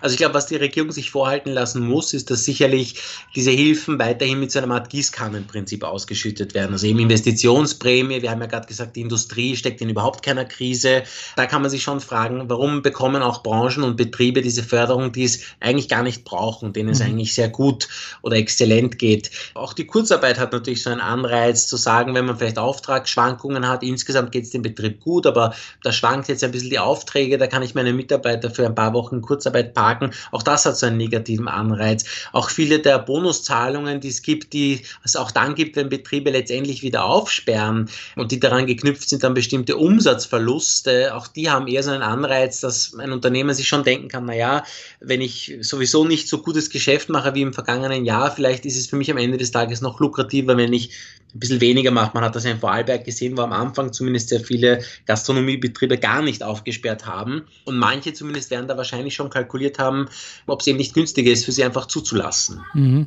Also 0.00 0.14
ich 0.14 0.18
glaube, 0.18 0.34
was 0.34 0.46
die 0.46 0.56
Regierung 0.56 0.92
sich 0.92 1.10
vorhalten 1.10 1.50
lassen 1.50 1.86
muss, 1.86 2.14
ist, 2.14 2.30
dass 2.30 2.44
sicherlich 2.44 3.00
diese 3.34 3.50
Hilfen 3.50 3.98
weiterhin 3.98 4.40
mit 4.40 4.52
so 4.52 4.58
einer 4.60 4.74
Art 4.74 4.90
Gießkannenprinzip 4.90 5.84
ausgeschüttet 5.84 6.54
werden. 6.54 6.72
Also 6.72 6.86
eben 6.86 6.98
Investitionsprämie, 6.98 8.22
wir 8.22 8.30
haben 8.30 8.40
ja 8.40 8.46
gerade 8.46 8.66
gesagt, 8.66 8.96
die 8.96 9.00
Industrie 9.00 9.56
steckt 9.56 9.80
in 9.80 9.88
überhaupt 9.88 10.24
keiner 10.24 10.44
Krise. 10.44 11.02
Da 11.36 11.46
kann 11.46 11.62
man 11.62 11.70
sich 11.70 11.82
schon 11.82 12.00
fragen, 12.00 12.48
warum 12.48 12.82
bekommen 12.82 13.22
auch 13.22 13.42
Branchen 13.42 13.82
und 13.82 13.96
Betriebe 13.96 14.42
diese 14.42 14.62
Förderung, 14.62 15.12
die 15.12 15.24
es 15.24 15.40
eigentlich 15.60 15.88
gar 15.88 16.02
nicht 16.02 16.24
brauchen, 16.24 16.72
denen 16.72 16.90
es 16.90 17.00
mhm. 17.00 17.06
eigentlich 17.06 17.34
sehr 17.34 17.48
gut 17.48 17.88
oder 18.22 18.36
exzellent 18.36 18.98
geht. 18.98 19.30
Auch 19.54 19.72
die 19.72 19.86
Kurzarbeit 19.86 20.38
hat 20.38 20.52
natürlich 20.52 20.82
so 20.82 20.90
einen 20.90 21.00
Anreiz 21.00 21.66
zu 21.66 21.76
sagen, 21.76 22.14
wenn 22.14 22.26
man 22.26 22.38
vielleicht 22.38 22.58
Auftragsschwankungen 22.58 23.68
hat, 23.68 23.82
insgesamt 23.82 24.32
geht 24.32 24.44
es 24.44 24.50
dem 24.50 24.62
Betrieb 24.62 25.00
gut, 25.00 25.26
aber 25.26 25.54
da 25.82 25.92
schwankt 25.92 26.28
jetzt 26.28 26.44
ein 26.44 26.50
bisschen 26.50 26.70
die 26.70 26.78
Aufträge, 26.78 27.38
da 27.38 27.46
kann 27.46 27.62
ich 27.62 27.74
meine 27.74 27.92
Mitarbeiter 27.92 28.50
für 28.50 28.66
ein 28.66 28.74
paar 28.74 28.92
Wochen 28.92 29.20
Kurzarbeit 29.20 29.57
Kurzarbeit 29.58 29.74
parken. 29.74 30.10
Auch 30.30 30.42
das 30.42 30.64
hat 30.64 30.76
so 30.76 30.86
einen 30.86 30.96
negativen 30.96 31.48
Anreiz. 31.48 32.04
Auch 32.32 32.50
viele 32.50 32.78
der 32.78 32.98
Bonuszahlungen, 32.98 34.00
die 34.00 34.08
es 34.08 34.22
gibt, 34.22 34.52
die 34.52 34.82
es 35.04 35.16
auch 35.16 35.30
dann 35.30 35.54
gibt, 35.54 35.76
wenn 35.76 35.88
Betriebe 35.88 36.30
letztendlich 36.30 36.82
wieder 36.82 37.04
aufsperren 37.04 37.88
und 38.16 38.32
die 38.32 38.40
daran 38.40 38.66
geknüpft 38.66 39.08
sind 39.08 39.24
an 39.24 39.34
bestimmte 39.34 39.76
Umsatzverluste, 39.76 41.14
auch 41.14 41.26
die 41.26 41.50
haben 41.50 41.66
eher 41.66 41.82
so 41.82 41.90
einen 41.90 42.02
Anreiz, 42.02 42.60
dass 42.60 42.94
ein 42.98 43.12
Unternehmer 43.12 43.54
sich 43.54 43.68
schon 43.68 43.84
denken 43.84 44.08
kann, 44.08 44.26
naja, 44.26 44.64
wenn 45.00 45.20
ich 45.20 45.56
sowieso 45.60 46.04
nicht 46.04 46.28
so 46.28 46.38
gutes 46.38 46.70
Geschäft 46.70 47.08
mache 47.08 47.34
wie 47.34 47.42
im 47.42 47.52
vergangenen 47.52 48.04
Jahr, 48.04 48.30
vielleicht 48.30 48.66
ist 48.66 48.76
es 48.76 48.86
für 48.86 48.96
mich 48.96 49.10
am 49.10 49.18
Ende 49.18 49.38
des 49.38 49.50
Tages 49.50 49.80
noch 49.80 50.00
lukrativer, 50.00 50.56
wenn 50.56 50.72
ich 50.72 50.90
ein 51.34 51.40
bisschen 51.40 51.60
weniger 51.60 51.90
mache. 51.90 52.12
Man 52.14 52.24
hat 52.24 52.34
das 52.34 52.44
ja 52.44 52.50
in 52.50 52.58
Vorarlberg 52.58 53.04
gesehen, 53.04 53.36
wo 53.36 53.42
am 53.42 53.52
Anfang 53.52 53.92
zumindest 53.92 54.30
sehr 54.30 54.40
viele 54.40 54.82
Gastronomiebetriebe 55.06 55.98
gar 55.98 56.22
nicht 56.22 56.42
aufgesperrt 56.42 57.06
haben. 57.06 57.42
Und 57.64 57.78
manche 57.78 58.12
zumindest 58.12 58.50
werden 58.50 58.68
da 58.68 58.76
wahrscheinlich 58.76 59.14
schon 59.14 59.30
kalkuliert 59.30 59.78
haben, 59.78 60.08
ob 60.46 60.60
es 60.60 60.66
eben 60.66 60.78
nicht 60.78 60.94
günstiger 60.94 61.30
ist, 61.30 61.44
für 61.44 61.52
sie 61.52 61.64
einfach 61.64 61.86
zuzulassen. 61.86 62.60
Mhm. 62.74 63.06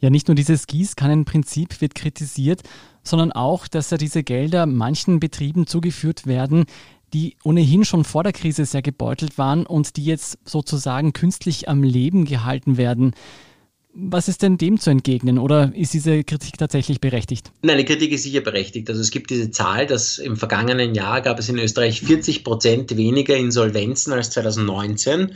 Ja, 0.00 0.10
nicht 0.10 0.28
nur 0.28 0.36
dieses 0.36 0.66
Gießkannenprinzip 0.68 1.80
wird 1.80 1.94
kritisiert, 1.96 2.62
sondern 3.02 3.32
auch, 3.32 3.66
dass 3.66 3.90
ja 3.90 3.96
diese 3.96 4.22
Gelder 4.22 4.66
manchen 4.66 5.18
Betrieben 5.18 5.66
zugeführt 5.66 6.26
werden, 6.26 6.66
die 7.12 7.36
ohnehin 7.42 7.84
schon 7.84 8.04
vor 8.04 8.22
der 8.22 8.32
Krise 8.32 8.64
sehr 8.64 8.82
gebeutelt 8.82 9.38
waren 9.38 9.66
und 9.66 9.96
die 9.96 10.04
jetzt 10.04 10.38
sozusagen 10.44 11.12
künstlich 11.12 11.68
am 11.68 11.82
Leben 11.82 12.26
gehalten 12.26 12.76
werden. 12.76 13.14
Was 14.00 14.28
ist 14.28 14.42
denn 14.42 14.58
dem 14.58 14.78
zu 14.78 14.90
entgegnen 14.90 15.38
oder 15.38 15.72
ist 15.74 15.92
diese 15.92 16.22
Kritik 16.22 16.56
tatsächlich 16.56 17.00
berechtigt? 17.00 17.50
Nein, 17.62 17.78
die 17.78 17.84
Kritik 17.84 18.12
ist 18.12 18.22
sicher 18.22 18.42
berechtigt. 18.42 18.88
Also 18.88 19.00
es 19.00 19.10
gibt 19.10 19.28
diese 19.30 19.50
Zahl, 19.50 19.86
dass 19.86 20.18
im 20.18 20.36
vergangenen 20.36 20.94
Jahr 20.94 21.20
gab 21.20 21.40
es 21.40 21.48
in 21.48 21.58
Österreich 21.58 22.00
40 22.02 22.44
Prozent 22.44 22.96
weniger 22.96 23.36
Insolvenzen 23.36 24.12
als 24.12 24.30
2019. 24.30 25.32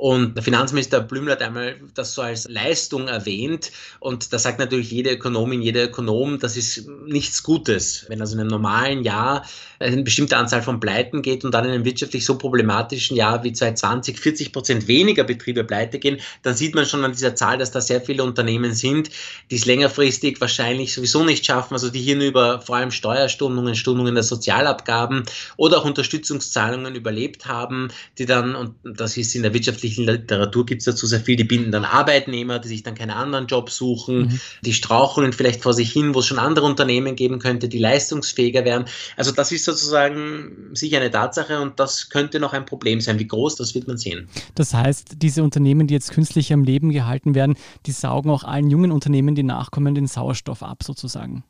Und 0.00 0.34
der 0.34 0.42
Finanzminister 0.42 1.02
Blümler 1.02 1.32
hat 1.32 1.42
einmal 1.42 1.76
das 1.92 2.14
so 2.14 2.22
als 2.22 2.48
Leistung 2.48 3.06
erwähnt. 3.06 3.70
Und 3.98 4.32
da 4.32 4.38
sagt 4.38 4.58
natürlich 4.58 4.90
jede 4.90 5.10
Ökonomin, 5.10 5.60
jeder 5.60 5.84
Ökonom, 5.84 6.38
das 6.38 6.56
ist 6.56 6.88
nichts 7.04 7.42
Gutes. 7.42 8.06
Wenn 8.08 8.22
also 8.22 8.32
in 8.32 8.40
einem 8.40 8.48
normalen 8.48 9.04
Jahr 9.04 9.44
eine 9.78 10.02
bestimmte 10.02 10.38
Anzahl 10.38 10.62
von 10.62 10.80
Pleiten 10.80 11.20
geht 11.20 11.44
und 11.44 11.52
dann 11.52 11.66
in 11.66 11.72
einem 11.72 11.84
wirtschaftlich 11.84 12.24
so 12.24 12.38
problematischen 12.38 13.14
Jahr 13.14 13.44
wie 13.44 13.52
2020 13.52 14.18
40 14.18 14.52
Prozent 14.52 14.88
weniger 14.88 15.22
Betriebe 15.22 15.64
pleite 15.64 15.98
gehen, 15.98 16.18
dann 16.42 16.54
sieht 16.54 16.74
man 16.74 16.86
schon 16.86 17.04
an 17.04 17.12
dieser 17.12 17.34
Zahl, 17.34 17.58
dass 17.58 17.70
das 17.70 17.86
sehr 17.86 18.00
viele 18.00 18.24
Unternehmen 18.24 18.72
sind, 18.72 19.10
die 19.50 19.56
es 19.56 19.66
längerfristig 19.66 20.40
wahrscheinlich 20.40 20.94
sowieso 20.94 21.24
nicht 21.24 21.44
schaffen, 21.44 21.74
also 21.74 21.90
die 21.90 22.00
hier 22.00 22.16
nur 22.16 22.26
über 22.26 22.62
vor 22.62 22.76
allem 22.76 22.90
Steuerstundungen, 22.90 23.74
Stundungen 23.74 24.14
der 24.14 24.24
Sozialabgaben 24.24 25.24
oder 25.58 25.78
auch 25.78 25.84
Unterstützungszahlungen 25.84 26.94
überlebt 26.94 27.44
haben, 27.44 27.88
die 28.16 28.24
dann, 28.24 28.54
und 28.54 28.74
das 28.82 29.18
ist 29.18 29.34
in 29.34 29.42
der 29.42 29.52
wirtschaftlichen 29.52 29.89
wissenschaftlichen 29.90 30.04
Literatur 30.04 30.66
gibt 30.66 30.80
es 30.80 30.86
dazu 30.86 31.06
sehr 31.06 31.20
viel, 31.20 31.36
die 31.36 31.44
binden 31.44 31.72
dann 31.72 31.84
Arbeitnehmer, 31.84 32.58
die 32.58 32.68
sich 32.68 32.82
dann 32.82 32.94
keine 32.94 33.16
anderen 33.16 33.46
Jobs 33.46 33.76
suchen, 33.76 34.22
mhm. 34.22 34.40
die 34.62 34.72
straucheln 34.72 35.32
vielleicht 35.32 35.62
vor 35.62 35.72
sich 35.72 35.92
hin, 35.92 36.14
wo 36.14 36.20
es 36.20 36.26
schon 36.26 36.38
andere 36.38 36.66
Unternehmen 36.66 37.16
geben 37.16 37.38
könnte, 37.38 37.68
die 37.68 37.78
leistungsfähiger 37.78 38.64
wären. 38.64 38.86
Also 39.16 39.32
das 39.32 39.52
ist 39.52 39.64
sozusagen 39.64 40.70
sicher 40.72 40.98
eine 40.98 41.10
Tatsache 41.10 41.60
und 41.60 41.78
das 41.80 42.08
könnte 42.08 42.40
noch 42.40 42.52
ein 42.52 42.66
Problem 42.66 43.00
sein. 43.00 43.18
Wie 43.18 43.26
groß, 43.26 43.56
das 43.56 43.74
wird 43.74 43.86
man 43.86 43.98
sehen. 43.98 44.28
Das 44.54 44.74
heißt, 44.74 45.16
diese 45.16 45.42
Unternehmen, 45.42 45.86
die 45.86 45.94
jetzt 45.94 46.12
künstlich 46.12 46.52
am 46.52 46.64
Leben 46.64 46.90
gehalten 46.90 47.34
werden, 47.34 47.56
die 47.86 47.92
saugen 47.92 48.30
auch 48.30 48.44
allen 48.44 48.70
jungen 48.70 48.92
Unternehmen, 48.92 49.34
die 49.34 49.42
nachkommen, 49.42 49.94
den 49.94 50.06
Sauerstoff 50.06 50.62
ab 50.62 50.82
sozusagen. 50.82 51.44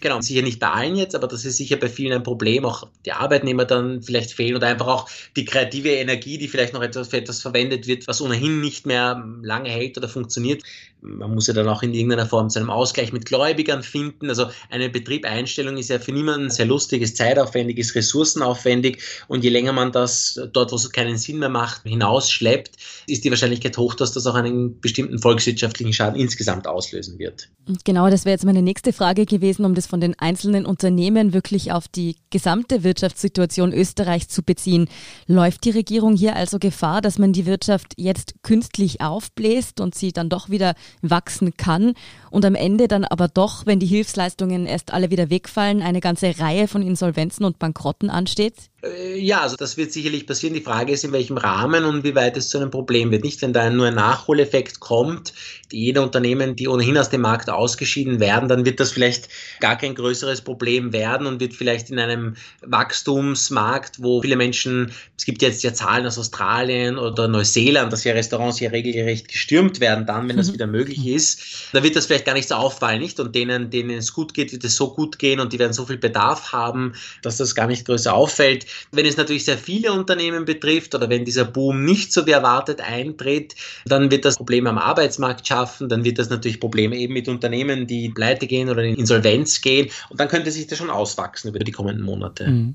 Genau, 0.00 0.20
sicher 0.20 0.42
nicht 0.42 0.58
bei 0.58 0.68
allen 0.68 0.96
jetzt, 0.96 1.14
aber 1.14 1.26
das 1.28 1.44
ist 1.44 1.56
sicher 1.56 1.76
bei 1.76 1.88
vielen 1.88 2.12
ein 2.12 2.22
Problem. 2.22 2.64
Auch 2.64 2.88
die 3.04 3.12
Arbeitnehmer 3.12 3.64
dann 3.64 4.02
vielleicht 4.02 4.32
fehlen 4.32 4.56
oder 4.56 4.68
einfach 4.68 4.86
auch 4.86 5.10
die 5.36 5.44
kreative 5.44 5.90
Energie, 5.90 6.38
die 6.38 6.48
vielleicht 6.48 6.72
noch 6.72 6.82
etwas 6.82 7.08
für 7.08 7.18
etwas 7.18 7.42
verwendet 7.42 7.86
wird, 7.86 8.08
was 8.08 8.20
ohnehin 8.20 8.60
nicht 8.60 8.86
mehr 8.86 9.22
lange 9.42 9.70
hält 9.70 9.98
oder 9.98 10.08
funktioniert. 10.08 10.62
Man 11.02 11.34
muss 11.34 11.46
ja 11.46 11.54
dann 11.54 11.68
auch 11.68 11.82
in 11.82 11.94
irgendeiner 11.94 12.26
Form 12.26 12.50
zu 12.50 12.58
einem 12.58 12.70
Ausgleich 12.70 13.12
mit 13.12 13.24
Gläubigern 13.24 13.82
finden. 13.82 14.28
Also 14.28 14.46
eine 14.68 14.90
Betriebeinstellung 14.90 15.76
ist 15.76 15.88
ja 15.88 15.98
für 15.98 16.12
niemanden 16.12 16.50
sehr 16.50 16.66
lustig, 16.66 17.02
ist 17.02 17.16
zeitaufwendig, 17.16 17.78
ist 17.78 17.94
ressourcenaufwendig 17.94 19.00
und 19.28 19.44
je 19.44 19.50
länger 19.50 19.72
man 19.72 19.92
das 19.92 20.40
dort, 20.52 20.72
wo 20.72 20.76
es 20.76 20.90
keinen 20.90 21.16
Sinn 21.16 21.38
mehr 21.38 21.48
macht, 21.48 21.82
hinausschleppt, 21.84 22.76
ist 23.06 23.24
die 23.24 23.30
Wahrscheinlichkeit 23.30 23.76
hoch, 23.78 23.94
dass 23.94 24.12
das 24.12 24.26
auch 24.26 24.34
einen 24.34 24.80
bestimmten 24.80 25.18
volkswirtschaftlichen 25.18 25.92
Schaden 25.92 26.20
insgesamt 26.20 26.66
auslösen 26.66 27.18
wird. 27.18 27.48
Genau, 27.84 28.10
das 28.10 28.24
wäre 28.24 28.32
jetzt 28.32 28.44
meine 28.44 28.62
nächste 28.62 28.92
Frage 28.92 29.26
gewesen, 29.26 29.64
um 29.64 29.74
das 29.74 29.86
von 29.86 30.00
den 30.00 30.18
einzelnen 30.18 30.66
Unternehmen 30.66 31.32
wirklich 31.32 31.72
auf 31.72 31.88
die 31.88 32.16
gesamte 32.30 32.84
Wirtschaftssituation 32.84 33.72
Österreichs 33.72 34.28
zu 34.28 34.42
beziehen. 34.42 34.88
Läuft 35.26 35.64
die 35.64 35.70
Regierung 35.70 36.16
hier 36.16 36.36
also 36.36 36.58
Gefahr, 36.58 37.00
dass 37.00 37.18
man 37.18 37.32
die 37.32 37.46
Wirtschaft 37.46 37.94
jetzt 37.96 38.34
künstlich 38.42 39.00
aufbläst 39.00 39.80
und 39.80 39.94
sie 39.94 40.12
dann 40.12 40.28
doch 40.28 40.50
wieder 40.50 40.74
wachsen 41.02 41.56
kann 41.56 41.94
und 42.30 42.44
am 42.44 42.54
Ende 42.54 42.88
dann 42.88 43.04
aber 43.04 43.28
doch, 43.28 43.66
wenn 43.66 43.80
die 43.80 43.86
Hilfsleistungen 43.86 44.66
erst 44.66 44.92
alle 44.92 45.10
wieder 45.10 45.30
wegfallen, 45.30 45.82
eine 45.82 46.00
ganze 46.00 46.38
Reihe 46.38 46.68
von 46.68 46.82
Insolvenzen 46.82 47.44
und 47.44 47.58
Bankrotten 47.58 48.10
ansteht? 48.10 48.69
Äh, 48.82 49.18
ja, 49.18 49.40
also 49.40 49.56
das 49.56 49.76
wird 49.76 49.92
sicherlich 49.92 50.26
passieren. 50.26 50.54
Die 50.54 50.60
Frage 50.60 50.92
ist, 50.92 51.04
in 51.04 51.12
welchem 51.12 51.36
Rahmen 51.36 51.84
und 51.84 52.04
wie 52.04 52.14
weit 52.14 52.36
es 52.36 52.48
zu 52.48 52.58
einem 52.58 52.70
Problem 52.70 53.10
wird. 53.10 53.24
Nicht, 53.24 53.42
wenn 53.42 53.52
da 53.52 53.68
nur 53.70 53.86
ein 53.86 53.94
Nachholeffekt 53.94 54.80
kommt, 54.80 55.32
die 55.72 55.84
jede 55.84 56.02
Unternehmen, 56.02 56.56
die 56.56 56.68
ohnehin 56.68 56.98
aus 56.98 57.10
dem 57.10 57.20
Markt 57.20 57.48
ausgeschieden 57.48 58.20
werden, 58.20 58.48
dann 58.48 58.64
wird 58.64 58.80
das 58.80 58.92
vielleicht 58.92 59.28
gar 59.60 59.76
kein 59.76 59.94
größeres 59.94 60.42
Problem 60.42 60.92
werden 60.92 61.26
und 61.26 61.40
wird 61.40 61.54
vielleicht 61.54 61.90
in 61.90 61.98
einem 61.98 62.36
Wachstumsmarkt, 62.62 64.02
wo 64.02 64.22
viele 64.22 64.36
Menschen, 64.36 64.92
es 65.16 65.24
gibt 65.24 65.42
jetzt 65.42 65.62
ja 65.62 65.72
Zahlen 65.72 66.06
aus 66.06 66.18
Australien 66.18 66.98
oder 66.98 67.28
Neuseeland, 67.28 67.92
dass 67.92 68.04
ja 68.04 68.12
Restaurants 68.12 68.60
ja 68.60 68.70
regelrecht 68.70 69.28
gestürmt 69.28 69.80
werden, 69.80 70.06
dann, 70.06 70.28
wenn 70.28 70.36
das 70.36 70.48
mhm. 70.48 70.54
wieder 70.54 70.66
möglich 70.66 71.06
ist, 71.06 71.68
da 71.72 71.82
wird 71.82 71.96
das 71.96 72.06
vielleicht 72.06 72.24
gar 72.24 72.34
nicht 72.34 72.48
so 72.48 72.54
auffallen, 72.56 73.00
nicht? 73.00 73.20
Und 73.20 73.34
denen, 73.34 73.70
denen 73.70 73.90
es 73.90 74.12
gut 74.12 74.34
geht, 74.34 74.52
wird 74.52 74.64
es 74.64 74.76
so 74.76 74.92
gut 74.92 75.18
gehen 75.18 75.40
und 75.40 75.52
die 75.52 75.58
werden 75.58 75.72
so 75.72 75.86
viel 75.86 75.98
Bedarf 75.98 76.52
haben, 76.52 76.94
dass 77.22 77.36
das 77.36 77.54
gar 77.54 77.66
nicht 77.66 77.86
größer 77.86 78.12
auffällt. 78.14 78.66
Wenn 78.92 79.06
es 79.06 79.16
natürlich 79.16 79.44
sehr 79.44 79.58
viele 79.58 79.92
Unternehmen 79.92 80.44
betrifft 80.44 80.94
oder 80.94 81.08
wenn 81.08 81.24
dieser 81.24 81.44
Boom 81.44 81.84
nicht 81.84 82.12
so 82.12 82.26
wie 82.26 82.32
erwartet 82.32 82.80
eintritt, 82.80 83.54
dann 83.84 84.10
wird 84.10 84.24
das 84.24 84.36
Problem 84.36 84.66
am 84.66 84.78
Arbeitsmarkt 84.78 85.46
schaffen, 85.46 85.88
dann 85.88 86.04
wird 86.04 86.18
das 86.18 86.30
natürlich 86.30 86.60
Probleme 86.60 86.96
eben 86.96 87.14
mit 87.14 87.28
Unternehmen, 87.28 87.86
die 87.86 88.10
pleite 88.10 88.46
gehen 88.46 88.68
oder 88.68 88.82
in 88.82 88.96
Insolvenz 88.96 89.60
gehen 89.60 89.90
und 90.10 90.20
dann 90.20 90.28
könnte 90.28 90.50
sich 90.50 90.66
das 90.66 90.78
schon 90.78 90.90
auswachsen 90.90 91.50
über 91.50 91.58
die 91.58 91.72
kommenden 91.72 92.04
Monate. 92.04 92.48
Mhm. 92.48 92.74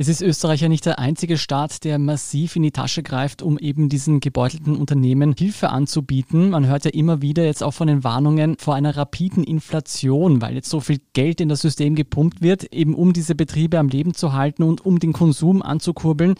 Es 0.00 0.06
ist 0.06 0.22
Österreich 0.22 0.60
ja 0.60 0.68
nicht 0.68 0.86
der 0.86 1.00
einzige 1.00 1.36
Staat, 1.36 1.82
der 1.82 1.98
massiv 1.98 2.54
in 2.54 2.62
die 2.62 2.70
Tasche 2.70 3.02
greift, 3.02 3.42
um 3.42 3.58
eben 3.58 3.88
diesen 3.88 4.20
gebeutelten 4.20 4.76
Unternehmen 4.76 5.34
Hilfe 5.36 5.70
anzubieten. 5.70 6.50
Man 6.50 6.68
hört 6.68 6.84
ja 6.84 6.92
immer 6.92 7.20
wieder 7.20 7.44
jetzt 7.44 7.64
auch 7.64 7.72
von 7.72 7.88
den 7.88 8.04
Warnungen 8.04 8.56
vor 8.58 8.76
einer 8.76 8.96
rapiden 8.96 9.42
Inflation, 9.42 10.40
weil 10.40 10.54
jetzt 10.54 10.70
so 10.70 10.78
viel 10.78 11.00
Geld 11.14 11.40
in 11.40 11.48
das 11.48 11.62
System 11.62 11.96
gepumpt 11.96 12.42
wird, 12.42 12.72
eben 12.72 12.94
um 12.94 13.12
diese 13.12 13.34
Betriebe 13.34 13.76
am 13.76 13.88
Leben 13.88 14.14
zu 14.14 14.34
halten 14.34 14.62
und 14.62 14.86
um 14.86 15.00
den 15.00 15.12
Konsum 15.12 15.62
anzukurbeln. 15.62 16.36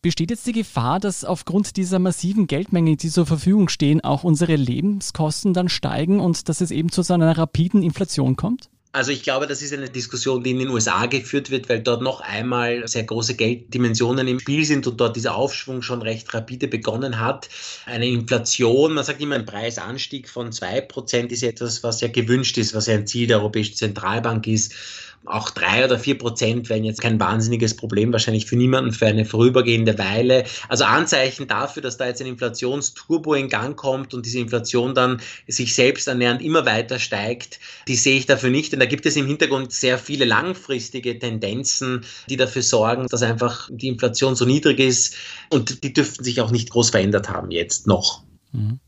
Besteht 0.00 0.30
jetzt 0.30 0.48
die 0.48 0.52
Gefahr, 0.52 0.98
dass 0.98 1.24
aufgrund 1.24 1.76
dieser 1.76 2.00
massiven 2.00 2.48
Geldmenge, 2.48 2.96
die 2.96 3.10
zur 3.10 3.26
Verfügung 3.26 3.68
stehen, 3.68 4.00
auch 4.00 4.24
unsere 4.24 4.56
Lebenskosten 4.56 5.54
dann 5.54 5.68
steigen 5.68 6.18
und 6.18 6.48
dass 6.48 6.60
es 6.60 6.72
eben 6.72 6.90
zu 6.90 7.02
so 7.02 7.14
einer 7.14 7.38
rapiden 7.38 7.84
Inflation 7.84 8.34
kommt? 8.34 8.70
Also 8.94 9.10
ich 9.10 9.22
glaube, 9.22 9.46
das 9.46 9.62
ist 9.62 9.72
eine 9.72 9.88
Diskussion, 9.88 10.44
die 10.44 10.50
in 10.50 10.58
den 10.58 10.68
USA 10.68 11.06
geführt 11.06 11.50
wird, 11.50 11.70
weil 11.70 11.80
dort 11.80 12.02
noch 12.02 12.20
einmal 12.20 12.86
sehr 12.86 13.04
große 13.04 13.36
Gelddimensionen 13.36 14.28
im 14.28 14.38
Spiel 14.38 14.66
sind 14.66 14.86
und 14.86 15.00
dort 15.00 15.16
dieser 15.16 15.34
Aufschwung 15.34 15.80
schon 15.80 16.02
recht 16.02 16.34
rapide 16.34 16.68
begonnen 16.68 17.18
hat. 17.18 17.48
Eine 17.86 18.06
Inflation, 18.06 18.92
man 18.92 19.02
sagt 19.02 19.22
immer 19.22 19.36
ein 19.36 19.46
Preisanstieg 19.46 20.28
von 20.28 20.52
zwei 20.52 20.82
Prozent 20.82 21.32
ist 21.32 21.42
etwas, 21.42 21.82
was 21.82 22.02
ja 22.02 22.08
gewünscht 22.08 22.58
ist, 22.58 22.74
was 22.74 22.86
ja 22.86 22.92
ein 22.94 23.06
Ziel 23.06 23.26
der 23.26 23.38
Europäischen 23.38 23.76
Zentralbank 23.76 24.46
ist 24.46 24.74
auch 25.24 25.50
drei 25.50 25.84
oder 25.84 25.98
vier 25.98 26.18
Prozent 26.18 26.68
wären 26.68 26.84
jetzt 26.84 27.00
kein 27.00 27.20
wahnsinniges 27.20 27.76
Problem, 27.76 28.12
wahrscheinlich 28.12 28.46
für 28.46 28.56
niemanden 28.56 28.92
für 28.92 29.06
eine 29.06 29.24
vorübergehende 29.24 29.98
Weile. 29.98 30.44
Also 30.68 30.84
Anzeichen 30.84 31.46
dafür, 31.46 31.82
dass 31.82 31.96
da 31.96 32.06
jetzt 32.06 32.20
ein 32.20 32.26
Inflationsturbo 32.26 33.34
in 33.34 33.48
Gang 33.48 33.76
kommt 33.76 34.14
und 34.14 34.26
diese 34.26 34.40
Inflation 34.40 34.94
dann 34.94 35.20
sich 35.46 35.74
selbst 35.74 36.08
ernährend 36.08 36.42
immer 36.42 36.66
weiter 36.66 36.98
steigt, 36.98 37.60
die 37.88 37.96
sehe 37.96 38.18
ich 38.18 38.26
dafür 38.26 38.50
nicht, 38.50 38.72
denn 38.72 38.80
da 38.80 38.86
gibt 38.86 39.06
es 39.06 39.16
im 39.16 39.26
Hintergrund 39.26 39.72
sehr 39.72 39.98
viele 39.98 40.24
langfristige 40.24 41.18
Tendenzen, 41.18 42.04
die 42.28 42.36
dafür 42.36 42.62
sorgen, 42.62 43.06
dass 43.08 43.22
einfach 43.22 43.68
die 43.72 43.88
Inflation 43.88 44.34
so 44.34 44.44
niedrig 44.44 44.80
ist 44.80 45.14
und 45.50 45.84
die 45.84 45.92
dürften 45.92 46.24
sich 46.24 46.40
auch 46.40 46.50
nicht 46.50 46.70
groß 46.70 46.90
verändert 46.90 47.28
haben 47.28 47.50
jetzt 47.50 47.86
noch. 47.86 48.24
Mhm. 48.52 48.80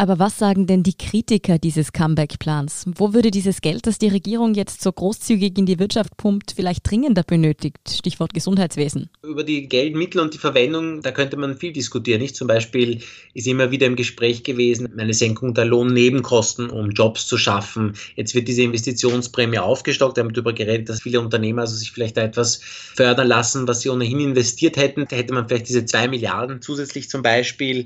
Aber 0.00 0.18
was 0.18 0.38
sagen 0.38 0.66
denn 0.66 0.82
die 0.82 0.94
Kritiker 0.94 1.58
dieses 1.58 1.92
Comeback-Plans? 1.92 2.86
Wo 2.94 3.12
würde 3.12 3.30
dieses 3.30 3.60
Geld, 3.60 3.86
das 3.86 3.98
die 3.98 4.08
Regierung 4.08 4.54
jetzt 4.54 4.80
so 4.80 4.90
großzügig 4.90 5.58
in 5.58 5.66
die 5.66 5.78
Wirtschaft 5.78 6.16
pumpt, 6.16 6.54
vielleicht 6.56 6.90
dringender 6.90 7.22
benötigt? 7.22 7.76
Stichwort 7.86 8.32
Gesundheitswesen. 8.32 9.10
Über 9.22 9.44
die 9.44 9.68
Geldmittel 9.68 10.22
und 10.22 10.32
die 10.32 10.38
Verwendung, 10.38 11.02
da 11.02 11.10
könnte 11.12 11.36
man 11.36 11.54
viel 11.58 11.74
diskutieren. 11.74 12.22
Nicht? 12.22 12.34
Zum 12.34 12.48
Beispiel 12.48 13.02
ist 13.34 13.46
immer 13.46 13.72
wieder 13.72 13.86
im 13.86 13.94
Gespräch 13.94 14.42
gewesen, 14.42 14.98
eine 14.98 15.12
Senkung 15.12 15.52
der 15.52 15.66
Lohnnebenkosten, 15.66 16.70
um 16.70 16.92
Jobs 16.92 17.26
zu 17.26 17.36
schaffen. 17.36 17.92
Jetzt 18.16 18.34
wird 18.34 18.48
diese 18.48 18.62
Investitionsprämie 18.62 19.58
aufgestockt. 19.58 20.16
Wir 20.16 20.24
haben 20.24 20.32
darüber 20.32 20.54
geredet, 20.54 20.88
dass 20.88 21.02
viele 21.02 21.20
Unternehmer 21.20 21.60
also 21.60 21.76
sich 21.76 21.92
vielleicht 21.92 22.16
da 22.16 22.22
etwas 22.22 22.62
fördern 22.62 23.28
lassen, 23.28 23.68
was 23.68 23.82
sie 23.82 23.90
ohnehin 23.90 24.20
investiert 24.20 24.78
hätten. 24.78 25.04
Da 25.10 25.16
hätte 25.16 25.34
man 25.34 25.46
vielleicht 25.46 25.68
diese 25.68 25.84
zwei 25.84 26.08
Milliarden 26.08 26.62
zusätzlich 26.62 27.10
zum 27.10 27.20
Beispiel 27.20 27.84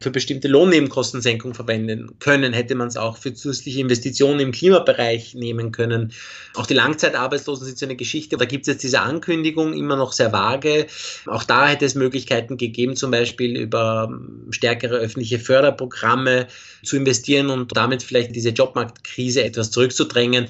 für 0.00 0.10
bestimmte 0.10 0.48
Lohnnebenkostensenkung 0.48 1.54
verwenden 1.54 2.18
können, 2.18 2.52
hätte 2.52 2.74
man 2.74 2.88
es 2.88 2.96
auch 2.96 3.16
für 3.16 3.34
zusätzliche 3.34 3.80
Investitionen 3.80 4.40
im 4.40 4.52
Klimabereich 4.52 5.34
nehmen 5.34 5.72
können. 5.72 6.12
Auch 6.54 6.66
die 6.66 6.74
Langzeitarbeitslosen 6.74 7.66
sind 7.66 7.78
so 7.78 7.86
eine 7.86 7.96
Geschichte. 7.96 8.36
Da 8.36 8.44
gibt 8.44 8.66
es 8.66 8.74
jetzt 8.74 8.82
diese 8.82 9.00
Ankündigung, 9.00 9.72
immer 9.72 9.96
noch 9.96 10.12
sehr 10.12 10.32
vage. 10.32 10.86
Auch 11.26 11.44
da 11.44 11.68
hätte 11.68 11.84
es 11.84 11.94
Möglichkeiten 11.94 12.56
gegeben, 12.56 12.96
zum 12.96 13.10
Beispiel 13.10 13.56
über 13.56 14.12
stärkere 14.50 14.96
öffentliche 14.96 15.38
Förderprogramme 15.38 16.46
zu 16.82 16.96
investieren 16.96 17.50
und 17.50 17.76
damit 17.76 18.02
vielleicht 18.02 18.34
diese 18.34 18.50
Jobmarktkrise 18.50 19.44
etwas 19.44 19.70
zurückzudrängen 19.70 20.48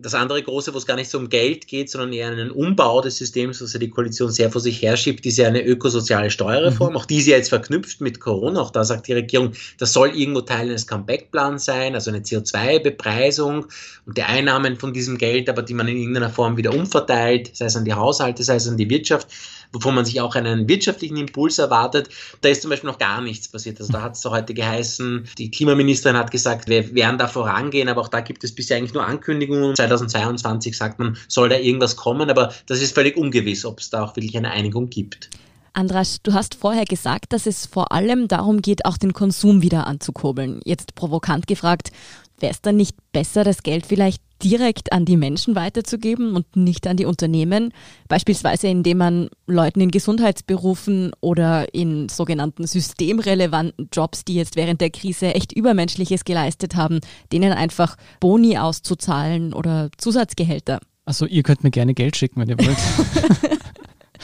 das 0.00 0.14
andere 0.14 0.42
große, 0.42 0.72
wo 0.74 0.78
es 0.78 0.86
gar 0.86 0.96
nicht 0.96 1.10
so 1.10 1.18
um 1.18 1.28
Geld 1.28 1.66
geht, 1.66 1.90
sondern 1.90 2.12
eher 2.12 2.28
einen 2.28 2.50
Umbau 2.50 3.00
des 3.00 3.16
Systems, 3.16 3.60
was 3.62 3.72
ja 3.72 3.78
die 3.78 3.90
Koalition 3.90 4.30
sehr 4.30 4.50
vor 4.50 4.60
sich 4.60 4.82
herschiebt, 4.82 5.24
ist 5.26 5.38
ja 5.38 5.48
eine 5.48 5.64
ökosoziale 5.64 6.30
Steuerreform. 6.30 6.90
Mhm. 6.90 6.96
Auch 6.96 7.06
die 7.06 7.18
ist 7.18 7.26
ja 7.26 7.36
jetzt 7.36 7.48
verknüpft 7.48 8.00
mit 8.00 8.20
Corona. 8.20 8.60
Auch 8.60 8.70
da 8.70 8.84
sagt 8.84 9.08
die 9.08 9.12
Regierung, 9.12 9.52
das 9.78 9.92
soll 9.92 10.10
irgendwo 10.10 10.40
Teil 10.40 10.68
eines 10.68 10.86
Comeback-Plans 10.86 11.64
sein, 11.64 11.94
also 11.94 12.10
eine 12.10 12.20
CO2-Bepreisung 12.20 13.66
und 14.06 14.16
die 14.16 14.22
Einnahmen 14.22 14.76
von 14.76 14.92
diesem 14.92 15.18
Geld, 15.18 15.48
aber 15.48 15.62
die 15.62 15.74
man 15.74 15.88
in 15.88 15.96
irgendeiner 15.96 16.30
Form 16.30 16.56
wieder 16.56 16.74
umverteilt, 16.74 17.50
sei 17.54 17.66
es 17.66 17.76
an 17.76 17.84
die 17.84 17.94
Haushalte, 17.94 18.42
sei 18.42 18.56
es 18.56 18.68
an 18.68 18.76
die 18.76 18.90
Wirtschaft 18.90 19.28
wovon 19.74 19.94
man 19.94 20.04
sich 20.04 20.20
auch 20.20 20.34
einen 20.36 20.68
wirtschaftlichen 20.68 21.16
Impuls 21.16 21.58
erwartet. 21.58 22.08
Da 22.40 22.48
ist 22.48 22.62
zum 22.62 22.70
Beispiel 22.70 22.88
noch 22.88 22.98
gar 22.98 23.20
nichts 23.20 23.48
passiert. 23.48 23.80
Also 23.80 23.92
da 23.92 24.02
hat 24.02 24.14
es 24.14 24.24
heute 24.24 24.54
geheißen, 24.54 25.28
die 25.36 25.50
Klimaministerin 25.50 26.16
hat 26.16 26.30
gesagt, 26.30 26.68
wir 26.68 26.94
werden 26.94 27.18
da 27.18 27.26
vorangehen, 27.26 27.88
aber 27.88 28.00
auch 28.00 28.08
da 28.08 28.20
gibt 28.20 28.44
es 28.44 28.54
bisher 28.54 28.76
eigentlich 28.76 28.94
nur 28.94 29.04
Ankündigungen. 29.04 29.74
2022 29.88 30.76
sagt 30.76 30.98
man, 30.98 31.16
soll 31.28 31.48
da 31.48 31.56
irgendwas 31.56 31.96
kommen, 31.96 32.30
aber 32.30 32.52
das 32.66 32.80
ist 32.80 32.94
völlig 32.94 33.16
ungewiss, 33.16 33.64
ob 33.64 33.80
es 33.80 33.90
da 33.90 34.04
auch 34.04 34.16
wirklich 34.16 34.36
eine 34.36 34.50
Einigung 34.50 34.90
gibt. 34.90 35.30
Andras, 35.72 36.22
du 36.22 36.32
hast 36.32 36.54
vorher 36.54 36.84
gesagt, 36.84 37.32
dass 37.32 37.46
es 37.46 37.66
vor 37.66 37.90
allem 37.90 38.28
darum 38.28 38.62
geht, 38.62 38.84
auch 38.84 38.96
den 38.96 39.12
Konsum 39.12 39.60
wieder 39.60 39.88
anzukurbeln. 39.88 40.60
Jetzt 40.64 40.94
provokant 40.94 41.48
gefragt, 41.48 41.90
wäre 42.38 42.52
es 42.52 42.60
dann 42.60 42.76
nicht 42.76 42.96
besser, 43.12 43.42
das 43.42 43.62
Geld 43.62 43.86
vielleicht 43.86 44.22
direkt 44.44 44.92
an 44.92 45.04
die 45.04 45.16
Menschen 45.16 45.54
weiterzugeben 45.54 46.36
und 46.36 46.54
nicht 46.54 46.86
an 46.86 46.96
die 46.96 47.06
Unternehmen, 47.06 47.72
beispielsweise 48.08 48.68
indem 48.68 48.98
man 48.98 49.28
Leuten 49.46 49.80
in 49.80 49.90
Gesundheitsberufen 49.90 51.12
oder 51.20 51.72
in 51.72 52.08
sogenannten 52.08 52.66
systemrelevanten 52.66 53.88
Jobs, 53.92 54.24
die 54.24 54.34
jetzt 54.34 54.56
während 54.56 54.80
der 54.80 54.90
Krise 54.90 55.34
echt 55.34 55.52
Übermenschliches 55.52 56.24
geleistet 56.24 56.76
haben, 56.76 57.00
denen 57.32 57.52
einfach 57.52 57.96
Boni 58.20 58.58
auszuzahlen 58.58 59.54
oder 59.54 59.88
Zusatzgehälter. 59.96 60.80
Also 61.06 61.26
ihr 61.26 61.42
könnt 61.42 61.64
mir 61.64 61.70
gerne 61.70 61.94
Geld 61.94 62.16
schicken, 62.16 62.40
wenn 62.40 62.48
ihr 62.48 62.58
wollt. 62.58 62.78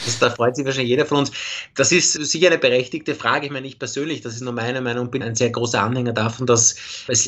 Das, 0.05 0.19
da 0.19 0.31
freut 0.31 0.57
sich 0.57 0.65
wahrscheinlich 0.65 0.91
jeder 0.91 1.07
von 1.07 1.19
uns. 1.19 1.33
Das 1.75 1.93
ist 1.93 2.13
sicher 2.13 2.49
eine 2.49 2.59
berechtigte 2.59 3.15
Frage. 3.15 3.47
Ich 3.47 3.53
meine, 3.53 3.67
ich 3.67 3.79
persönlich, 3.79 4.21
das 4.21 4.35
ist 4.35 4.43
nur 4.43 4.53
meine 4.53 4.81
Meinung, 4.81 5.11
bin 5.11 5.23
ein 5.23 5.35
sehr 5.35 5.51
großer 5.51 5.83
Anhänger 5.83 6.13
davon, 6.13 6.47
dass 6.47 6.77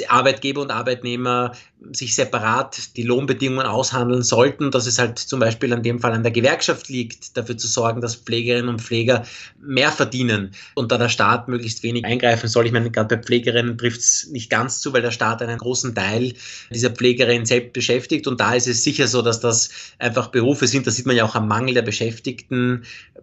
Arbeitgeber 0.08 0.62
und 0.62 0.70
Arbeitnehmer 0.70 1.52
sich 1.90 2.14
separat 2.14 2.96
die 2.96 3.02
Lohnbedingungen 3.02 3.66
aushandeln 3.66 4.22
sollten, 4.22 4.70
dass 4.70 4.86
es 4.86 4.98
halt 4.98 5.18
zum 5.18 5.40
Beispiel 5.40 5.72
an 5.72 5.82
dem 5.82 5.98
Fall 5.98 6.12
an 6.12 6.22
der 6.22 6.30
Gewerkschaft 6.30 6.88
liegt, 6.88 7.36
dafür 7.36 7.56
zu 7.56 7.66
sorgen, 7.66 8.00
dass 8.00 8.14
Pflegerinnen 8.14 8.68
und 8.68 8.80
Pfleger 8.80 9.24
mehr 9.60 9.90
verdienen 9.90 10.52
und 10.74 10.92
da 10.92 10.98
der 10.98 11.08
Staat 11.08 11.48
möglichst 11.48 11.82
wenig 11.82 12.04
eingreifen 12.04 12.48
soll. 12.48 12.66
Ich 12.66 12.72
meine, 12.72 12.90
gerade 12.90 13.16
bei 13.16 13.22
Pflegerinnen 13.22 13.76
trifft 13.78 14.00
es 14.00 14.28
nicht 14.30 14.48
ganz 14.48 14.80
zu, 14.80 14.92
weil 14.92 15.02
der 15.02 15.10
Staat 15.10 15.42
einen 15.42 15.58
großen 15.58 15.94
Teil 15.94 16.34
dieser 16.70 16.90
Pflegerin 16.90 17.46
selbst 17.46 17.72
beschäftigt 17.72 18.26
und 18.26 18.40
da 18.40 18.54
ist 18.54 18.68
es 18.68 18.84
sicher 18.84 19.08
so, 19.08 19.22
dass 19.22 19.40
das 19.40 19.70
einfach 19.98 20.28
Berufe 20.28 20.66
sind, 20.66 20.86
das 20.86 20.96
sieht 20.96 21.06
man 21.06 21.16
ja 21.16 21.24
auch 21.24 21.34
am 21.34 21.48
Mangel 21.48 21.74
der 21.74 21.82
Beschäftigten, 21.82 22.61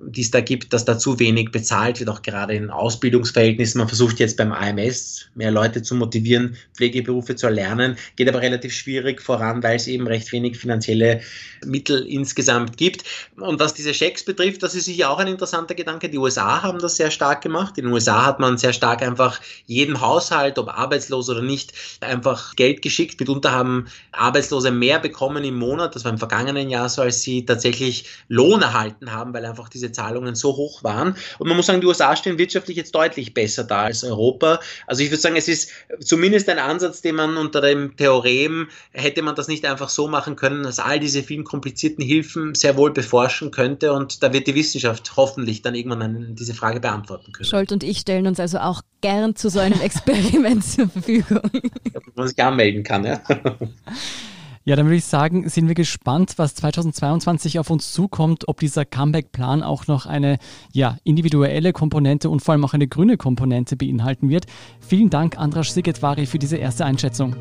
die 0.01 0.21
es 0.21 0.31
da 0.31 0.41
gibt, 0.41 0.71
dass 0.73 0.85
da 0.85 0.97
zu 0.97 1.19
wenig 1.19 1.51
bezahlt 1.51 1.99
wird, 1.99 2.09
auch 2.09 2.21
gerade 2.21 2.55
in 2.55 2.69
Ausbildungsverhältnissen. 2.69 3.79
Man 3.79 3.87
versucht 3.87 4.19
jetzt 4.19 4.37
beim 4.37 4.51
AMS 4.51 5.27
mehr 5.35 5.51
Leute 5.51 5.81
zu 5.81 5.95
motivieren, 5.95 6.55
Pflegeberufe 6.73 7.35
zu 7.35 7.47
erlernen, 7.47 7.97
geht 8.15 8.29
aber 8.29 8.41
relativ 8.41 8.73
schwierig 8.73 9.21
voran, 9.21 9.61
weil 9.63 9.75
es 9.75 9.87
eben 9.87 10.07
recht 10.07 10.31
wenig 10.31 10.57
finanzielle 10.57 11.21
Mittel 11.65 12.05
insgesamt 12.07 12.77
gibt. 12.77 13.03
Und 13.37 13.59
was 13.59 13.73
diese 13.73 13.93
Schecks 13.93 14.23
betrifft, 14.23 14.63
das 14.63 14.75
ist 14.75 14.85
sicher 14.85 15.09
auch 15.09 15.19
ein 15.19 15.27
interessanter 15.27 15.75
Gedanke. 15.75 16.09
Die 16.09 16.17
USA 16.17 16.63
haben 16.63 16.79
das 16.79 16.95
sehr 16.95 17.11
stark 17.11 17.41
gemacht. 17.41 17.77
In 17.77 17.85
den 17.85 17.93
USA 17.93 18.25
hat 18.25 18.39
man 18.39 18.57
sehr 18.57 18.73
stark 18.73 19.01
einfach 19.01 19.41
jedem 19.65 19.99
Haushalt, 20.01 20.57
ob 20.57 20.69
arbeitslos 20.69 21.29
oder 21.29 21.41
nicht, 21.41 21.73
einfach 22.01 22.55
Geld 22.55 22.81
geschickt. 22.81 23.19
Mitunter 23.19 23.51
haben 23.51 23.87
Arbeitslose 24.11 24.71
mehr 24.71 24.99
bekommen 24.99 25.43
im 25.43 25.55
Monat, 25.55 25.95
das 25.95 26.05
war 26.05 26.11
im 26.11 26.17
vergangenen 26.17 26.69
Jahr 26.69 26.89
so, 26.89 27.01
als 27.01 27.21
sie 27.21 27.45
tatsächlich 27.45 28.05
Lohn 28.27 28.61
erhalten 28.61 29.11
haben, 29.11 29.28
weil 29.33 29.45
einfach 29.45 29.69
diese 29.69 29.91
Zahlungen 29.91 30.35
so 30.35 30.55
hoch 30.55 30.83
waren. 30.83 31.15
Und 31.37 31.47
man 31.47 31.57
muss 31.57 31.67
sagen, 31.67 31.81
die 31.81 31.87
USA 31.87 32.15
stehen 32.15 32.37
wirtschaftlich 32.37 32.77
jetzt 32.77 32.93
deutlich 32.95 33.33
besser 33.33 33.63
da 33.63 33.83
als 33.83 34.03
Europa. 34.03 34.59
Also 34.87 35.03
ich 35.03 35.11
würde 35.11 35.21
sagen, 35.21 35.35
es 35.35 35.47
ist 35.47 35.71
zumindest 35.99 36.49
ein 36.49 36.59
Ansatz, 36.59 37.01
den 37.01 37.15
man 37.15 37.37
unter 37.37 37.61
dem 37.61 37.95
Theorem, 37.95 38.69
hätte 38.91 39.21
man 39.21 39.35
das 39.35 39.47
nicht 39.47 39.65
einfach 39.65 39.89
so 39.89 40.07
machen 40.07 40.35
können, 40.35 40.63
dass 40.63 40.79
all 40.79 40.99
diese 40.99 41.23
vielen 41.23 41.43
komplizierten 41.43 42.03
Hilfen 42.03 42.55
sehr 42.55 42.77
wohl 42.77 42.91
beforschen 42.91 43.51
könnte 43.51 43.93
und 43.93 44.23
da 44.23 44.33
wird 44.33 44.47
die 44.47 44.55
Wissenschaft 44.55 45.15
hoffentlich 45.15 45.61
dann 45.61 45.75
irgendwann 45.75 46.35
diese 46.35 46.53
Frage 46.53 46.79
beantworten 46.79 47.31
können. 47.31 47.47
Scholt 47.47 47.71
und 47.71 47.83
ich 47.83 47.99
stellen 47.99 48.27
uns 48.27 48.39
also 48.39 48.59
auch 48.59 48.81
gern 49.01 49.35
zu 49.35 49.49
so 49.49 49.59
einem 49.59 49.79
Experiment 49.81 50.63
zur 50.63 50.89
Verfügung. 50.89 51.49
Wo 51.51 52.11
man 52.15 52.27
sich 52.27 52.41
anmelden 52.41 52.83
kann, 52.83 53.05
ja. 53.05 53.21
Ja, 54.65 54.75
dann 54.75 54.87
würde 54.87 54.97
ich 54.97 55.05
sagen, 55.05 55.47
sind 55.47 55.67
wir 55.67 55.75
gespannt, 55.75 56.33
was 56.35 56.53
2022 56.55 57.59
auf 57.59 57.69
uns 57.69 57.93
zukommt, 57.93 58.47
ob 58.47 58.59
dieser 58.59 58.83
Comeback-Plan 58.83 59.63
auch 59.63 59.87
noch 59.87 60.05
eine 60.05 60.37
ja, 60.73 60.97
individuelle 61.03 61.71
Komponente 61.71 62.29
und 62.29 62.41
vor 62.41 62.53
allem 62.53 62.65
auch 62.65 62.73
eine 62.73 62.87
grüne 62.87 63.15
Komponente 63.15 63.77
beinhalten 63.77 64.29
wird. 64.29 64.47
Vielen 64.81 65.09
Dank, 65.09 65.37
Andras 65.37 65.73
Sigetvari, 65.73 66.25
für 66.25 66.39
diese 66.39 66.57
erste 66.57 66.83
Einschätzung. 66.83 67.35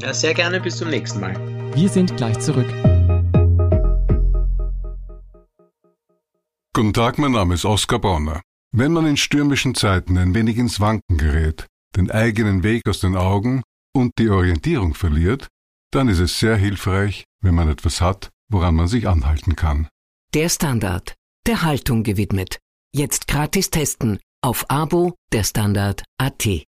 Ja, 0.00 0.14
sehr 0.14 0.34
gerne, 0.34 0.60
bis 0.60 0.76
zum 0.76 0.88
nächsten 0.88 1.20
Mal. 1.20 1.34
Wir 1.74 1.88
sind 1.88 2.16
gleich 2.16 2.38
zurück. 2.38 2.72
Guten 6.74 6.92
Tag, 6.92 7.18
mein 7.18 7.32
Name 7.32 7.54
ist 7.54 7.64
Oskar 7.64 7.98
Bonner. 7.98 8.40
Wenn 8.74 8.92
man 8.92 9.06
in 9.06 9.16
stürmischen 9.16 9.74
Zeiten 9.74 10.16
ein 10.16 10.34
wenig 10.34 10.56
ins 10.58 10.80
Wanken 10.80 11.18
gerät, 11.18 11.66
den 11.96 12.10
eigenen 12.10 12.62
Weg 12.62 12.88
aus 12.88 13.00
den 13.00 13.16
Augen 13.16 13.62
und 13.94 14.12
die 14.18 14.30
Orientierung 14.30 14.94
verliert, 14.94 15.48
dann 15.92 16.08
ist 16.08 16.18
es 16.18 16.38
sehr 16.40 16.56
hilfreich, 16.56 17.24
wenn 17.40 17.54
man 17.54 17.68
etwas 17.68 18.00
hat, 18.00 18.30
woran 18.48 18.74
man 18.74 18.88
sich 18.88 19.06
anhalten 19.06 19.54
kann. 19.54 19.88
Der 20.34 20.48
Standard, 20.48 21.14
der 21.46 21.62
Haltung 21.62 22.02
gewidmet. 22.02 22.58
Jetzt 22.94 23.28
gratis 23.28 23.70
testen 23.70 24.18
auf 24.42 24.68
Abo 24.68 25.14
der 25.32 25.44
Standard 25.44 26.02
AT. 26.18 26.64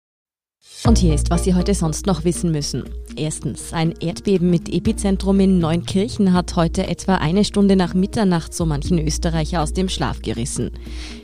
Und 0.85 0.99
hier 0.99 1.15
ist, 1.15 1.31
was 1.31 1.45
Sie 1.45 1.55
heute 1.55 1.75
sonst 1.75 2.07
noch 2.07 2.25
wissen 2.25 2.53
müssen. 2.53 2.85
Erstens, 3.17 3.73
ein 3.73 3.93
Erdbeben 3.93 4.51
mit 4.51 4.69
Epizentrum 4.69 5.41
in 5.41 5.59
Neunkirchen 5.59 6.33
hat 6.33 6.55
heute 6.57 6.87
etwa 6.87 7.17
eine 7.17 7.45
Stunde 7.45 7.75
nach 7.75 7.95
Mitternacht 7.95 8.55
so 8.55 8.65
manchen 8.67 8.99
Österreicher 8.99 9.63
aus 9.63 9.73
dem 9.73 9.89
Schlaf 9.89 10.23
gerissen. 10.23 10.71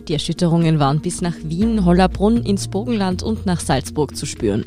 Die 0.09 0.15
Erschütterungen 0.15 0.81
waren 0.81 1.01
bis 1.01 1.21
nach 1.21 1.37
Wien, 1.45 1.85
Hollerbrunn, 1.85 2.43
ins 2.43 2.69
Burgenland 2.69 3.23
und 3.23 3.47
nach 3.47 3.61
Salzburg 3.61 4.17
zu 4.17 4.27
spüren 4.27 4.67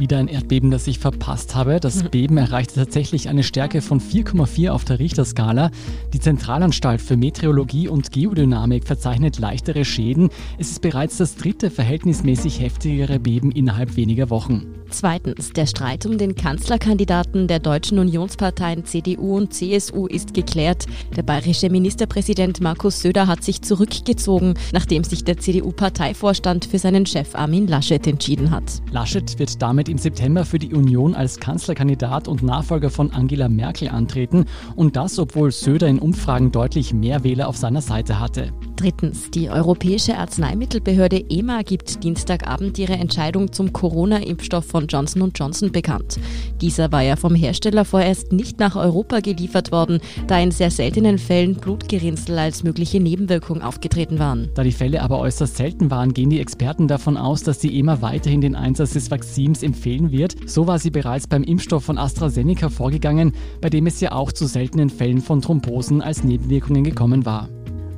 wieder 0.00 0.18
ein 0.18 0.28
Erdbeben, 0.28 0.70
das 0.70 0.86
ich 0.86 0.98
verpasst 0.98 1.54
habe. 1.54 1.78
Das 1.78 2.02
mhm. 2.02 2.10
Beben 2.10 2.36
erreichte 2.38 2.74
tatsächlich 2.74 3.28
eine 3.28 3.42
Stärke 3.42 3.82
von 3.82 4.00
4,4 4.00 4.70
auf 4.70 4.84
der 4.84 4.98
Richterskala. 4.98 5.70
Die 6.12 6.18
Zentralanstalt 6.18 7.00
für 7.00 7.16
Meteorologie 7.16 7.88
und 7.88 8.10
Geodynamik 8.10 8.86
verzeichnet 8.86 9.38
leichtere 9.38 9.84
Schäden. 9.84 10.30
Es 10.58 10.70
ist 10.70 10.82
bereits 10.82 11.18
das 11.18 11.36
dritte 11.36 11.70
verhältnismäßig 11.70 12.60
heftigere 12.60 13.20
Beben 13.20 13.52
innerhalb 13.52 13.96
weniger 13.96 14.30
Wochen. 14.30 14.79
Zweitens, 14.90 15.52
der 15.52 15.66
Streit 15.66 16.04
um 16.04 16.18
den 16.18 16.34
Kanzlerkandidaten 16.34 17.46
der 17.46 17.60
deutschen 17.60 17.98
Unionsparteien 17.98 18.84
CDU 18.84 19.36
und 19.36 19.54
CSU 19.54 20.06
ist 20.06 20.34
geklärt. 20.34 20.86
Der 21.16 21.22
bayerische 21.22 21.70
Ministerpräsident 21.70 22.60
Markus 22.60 23.00
Söder 23.00 23.28
hat 23.28 23.44
sich 23.44 23.62
zurückgezogen, 23.62 24.54
nachdem 24.72 25.04
sich 25.04 25.22
der 25.22 25.38
CDU-Parteivorstand 25.38 26.64
für 26.64 26.78
seinen 26.78 27.06
Chef 27.06 27.34
Armin 27.34 27.68
Laschet 27.68 28.04
entschieden 28.06 28.50
hat. 28.50 28.82
Laschet 28.90 29.38
wird 29.38 29.62
damit 29.62 29.88
im 29.88 29.98
September 29.98 30.44
für 30.44 30.58
die 30.58 30.74
Union 30.74 31.14
als 31.14 31.38
Kanzlerkandidat 31.38 32.26
und 32.26 32.42
Nachfolger 32.42 32.90
von 32.90 33.12
Angela 33.12 33.48
Merkel 33.48 33.88
antreten 33.88 34.46
und 34.74 34.96
das, 34.96 35.18
obwohl 35.18 35.52
Söder 35.52 35.86
in 35.86 36.00
Umfragen 36.00 36.50
deutlich 36.50 36.92
mehr 36.92 37.22
Wähler 37.22 37.48
auf 37.48 37.56
seiner 37.56 37.80
Seite 37.80 38.18
hatte. 38.18 38.52
Drittens, 38.80 39.30
die 39.30 39.50
Europäische 39.50 40.16
Arzneimittelbehörde 40.16 41.22
EMA 41.28 41.60
gibt 41.62 42.02
Dienstagabend 42.02 42.78
ihre 42.78 42.94
Entscheidung 42.94 43.52
zum 43.52 43.74
Corona-Impfstoff 43.74 44.64
von 44.64 44.79
Johnson 44.86 45.32
Johnson 45.34 45.72
bekannt. 45.72 46.18
Dieser 46.60 46.92
war 46.92 47.02
ja 47.02 47.16
vom 47.16 47.34
Hersteller 47.34 47.84
vorerst 47.84 48.32
nicht 48.32 48.58
nach 48.58 48.76
Europa 48.76 49.20
geliefert 49.20 49.72
worden, 49.72 50.00
da 50.26 50.38
in 50.38 50.50
sehr 50.50 50.70
seltenen 50.70 51.18
Fällen 51.18 51.54
Blutgerinnsel 51.54 52.38
als 52.38 52.62
mögliche 52.62 53.00
Nebenwirkung 53.00 53.62
aufgetreten 53.62 54.18
waren. 54.18 54.50
Da 54.54 54.62
die 54.62 54.72
Fälle 54.72 55.02
aber 55.02 55.18
äußerst 55.18 55.56
selten 55.56 55.90
waren, 55.90 56.14
gehen 56.14 56.30
die 56.30 56.40
Experten 56.40 56.88
davon 56.88 57.16
aus, 57.16 57.42
dass 57.42 57.58
die 57.58 57.78
EMA 57.78 58.02
weiterhin 58.02 58.40
den 58.40 58.54
Einsatz 58.54 58.92
des 58.92 59.10
Vakzins 59.10 59.62
empfehlen 59.62 60.10
wird. 60.10 60.36
So 60.46 60.66
war 60.66 60.78
sie 60.78 60.90
bereits 60.90 61.26
beim 61.26 61.42
Impfstoff 61.42 61.84
von 61.84 61.98
AstraZeneca 61.98 62.68
vorgegangen, 62.68 63.32
bei 63.60 63.70
dem 63.70 63.86
es 63.86 64.00
ja 64.00 64.12
auch 64.12 64.32
zu 64.32 64.46
seltenen 64.46 64.90
Fällen 64.90 65.20
von 65.20 65.42
Thrombosen 65.42 66.02
als 66.02 66.24
Nebenwirkungen 66.24 66.84
gekommen 66.84 67.26
war. 67.26 67.48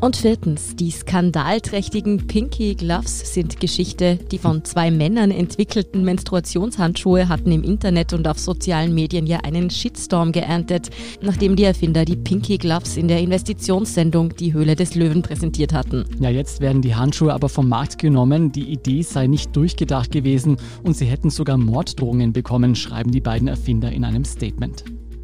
Und 0.02 0.16
viertens, 0.16 0.74
die 0.74 0.90
skandalträchtigen 0.90 2.26
Pinky 2.26 2.74
Gloves 2.74 3.32
sind 3.34 3.60
Geschichte. 3.60 4.18
Die 4.32 4.38
von 4.38 4.64
zwei 4.64 4.90
Männern 4.90 5.30
entwickelten 5.30 6.02
Menstruationshandschuhe 6.02 7.28
hatten 7.28 7.52
im 7.52 7.62
Internet 7.62 8.12
und 8.12 8.26
auf 8.26 8.40
sozialen 8.40 8.96
Medien 8.96 9.28
ja 9.28 9.38
einen 9.44 9.70
Shitstorm 9.70 10.32
geerntet, 10.32 10.90
nachdem 11.20 11.54
die 11.54 11.62
Erfinder 11.62 12.04
die 12.04 12.16
Pinky 12.16 12.58
Gloves 12.58 12.96
in 12.96 13.06
der 13.06 13.20
Investitionssendung 13.20 14.34
Die 14.34 14.52
Höhle 14.52 14.74
des 14.74 14.96
Löwen 14.96 15.22
präsentiert 15.22 15.72
hatten. 15.72 16.04
Ja, 16.18 16.30
jetzt 16.30 16.60
werden 16.60 16.82
die 16.82 16.96
Handschuhe 16.96 17.32
aber 17.32 17.48
vom 17.48 17.68
Markt 17.68 17.98
genommen. 17.98 18.50
Die 18.50 18.72
Idee 18.72 19.02
sei 19.02 19.28
nicht 19.28 19.54
durchgedacht 19.54 20.10
gewesen 20.10 20.56
und 20.82 20.96
sie 20.96 21.06
hätten 21.06 21.30
sogar 21.30 21.58
Morddrohungen 21.58 22.32
bekommen, 22.32 22.74
schreiben 22.74 23.12
die 23.12 23.20
beiden 23.20 23.46
Erfinder 23.46 23.92
in 23.92 24.04
einem 24.04 24.24
Statement. 24.24 24.82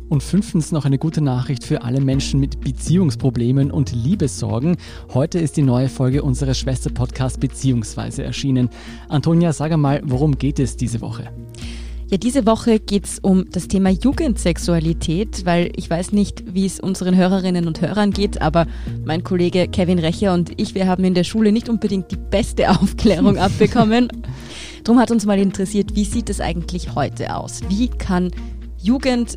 Und 0.09 0.23
fünftens 0.23 0.73
noch 0.73 0.87
eine 0.87 0.97
gute 0.97 1.21
Nachricht 1.21 1.65
für 1.65 1.83
alle 1.83 2.01
Menschen 2.01 2.41
mit 2.41 2.61
Beziehungsproblemen 2.61 3.71
und 3.71 3.93
Liebessorgen. 3.93 4.79
Heute 5.13 5.39
ist 5.39 5.59
die 5.59 5.63
neue 5.63 5.91
Folge 5.91 6.23
unseres 6.23 6.59
Schwester-Podcast 6.59 7.41
Beziehungsweise 7.41 8.25
erschienen. 8.25 8.71
Antonia, 9.11 9.53
sag 9.53 9.77
mal, 9.77 10.01
worum 10.05 10.39
geht 10.39 10.61
es 10.61 10.77
diese 10.77 11.03
Woche? 11.03 11.31
Ja, 12.11 12.17
diese 12.17 12.47
Woche 12.47 12.81
geht 12.81 13.05
es 13.05 13.19
um 13.19 13.51
das 13.51 13.69
Thema 13.69 13.91
Jugendsexualität, 13.91 15.45
weil 15.45 15.73
ich 15.77 15.91
weiß 15.91 16.13
nicht, 16.13 16.55
wie 16.55 16.65
es 16.65 16.81
unseren 16.81 17.15
Hörerinnen 17.15 17.67
und 17.67 17.83
Hörern 17.83 18.13
geht, 18.13 18.41
aber 18.41 18.67
mein 19.05 19.23
Kollege 19.23 19.69
Kevin 19.69 19.99
Recher 19.99 20.33
und 20.33 20.59
ich, 20.59 20.75
wir 20.75 20.87
haben 20.87 21.05
in 21.05 21.13
der 21.13 21.25
Schule 21.25 21.53
nicht 21.53 21.69
unbedingt 21.69 22.11
die 22.11 22.17
beste 22.17 22.71
Aufklärung 22.81 23.37
abbekommen. 23.37 24.09
Drum 24.85 24.99
hat 24.99 25.11
uns 25.11 25.27
mal 25.27 25.39
interessiert, 25.39 25.95
wie 25.97 26.05
sieht 26.05 26.31
es 26.31 26.41
eigentlich 26.41 26.95
heute 26.95 27.37
aus? 27.37 27.61
Wie 27.69 27.89
kann 27.89 28.31
Jugend 28.79 29.37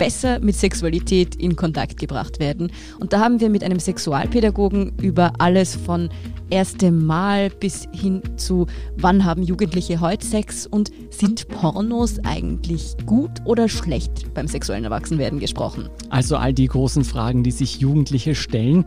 besser 0.00 0.40
mit 0.40 0.56
Sexualität 0.56 1.34
in 1.34 1.56
Kontakt 1.56 1.98
gebracht 1.98 2.40
werden. 2.40 2.72
Und 3.00 3.12
da 3.12 3.20
haben 3.20 3.38
wir 3.38 3.50
mit 3.50 3.62
einem 3.62 3.78
Sexualpädagogen 3.78 4.92
über 5.02 5.34
alles 5.38 5.76
von 5.76 6.08
erstem 6.48 7.04
Mal 7.04 7.50
bis 7.50 7.86
hin 7.92 8.22
zu 8.36 8.66
wann 8.96 9.26
haben 9.26 9.42
Jugendliche 9.42 10.00
heute 10.00 10.26
Sex 10.26 10.66
und 10.66 10.90
sind 11.10 11.46
Pornos 11.48 12.18
eigentlich 12.24 12.96
gut 13.04 13.30
oder 13.44 13.68
schlecht 13.68 14.32
beim 14.32 14.48
sexuellen 14.48 14.84
Erwachsenwerden 14.84 15.38
gesprochen. 15.38 15.90
Also 16.08 16.38
all 16.38 16.54
die 16.54 16.66
großen 16.66 17.04
Fragen, 17.04 17.42
die 17.42 17.50
sich 17.50 17.78
Jugendliche 17.78 18.34
stellen. 18.34 18.86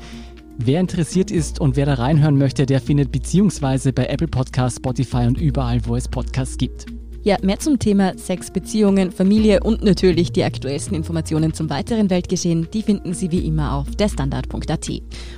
Wer 0.58 0.80
interessiert 0.80 1.30
ist 1.30 1.62
und 1.62 1.76
wer 1.76 1.86
da 1.86 1.93
reinhören 1.93 2.39
möchte, 2.39 2.65
der 2.65 2.82
findet 2.82 3.12
beziehungsweise 3.12 3.93
bei 3.93 4.08
Apple 4.08 4.28
Podcasts, 4.28 4.78
Spotify 4.78 5.28
und 5.28 5.39
überall, 5.39 5.86
wo 5.86 5.95
es 5.95 6.08
Podcasts 6.08 6.58
gibt. 6.58 6.88
Ja, 7.25 7.38
mehr 7.41 7.57
zum 7.57 7.79
Thema 7.79 8.17
Sex, 8.17 8.51
Beziehungen, 8.51 9.09
Familie 9.09 9.62
und 9.63 9.81
natürlich 9.81 10.33
die 10.33 10.43
aktuellsten 10.43 10.93
Informationen 10.93 11.53
zum 11.53 11.69
weiteren 11.69 12.09
Weltgeschehen, 12.09 12.67
die 12.73 12.81
finden 12.81 13.13
Sie 13.13 13.31
wie 13.31 13.47
immer 13.47 13.75
auf 13.75 13.89
derstandard.at. 13.91 14.91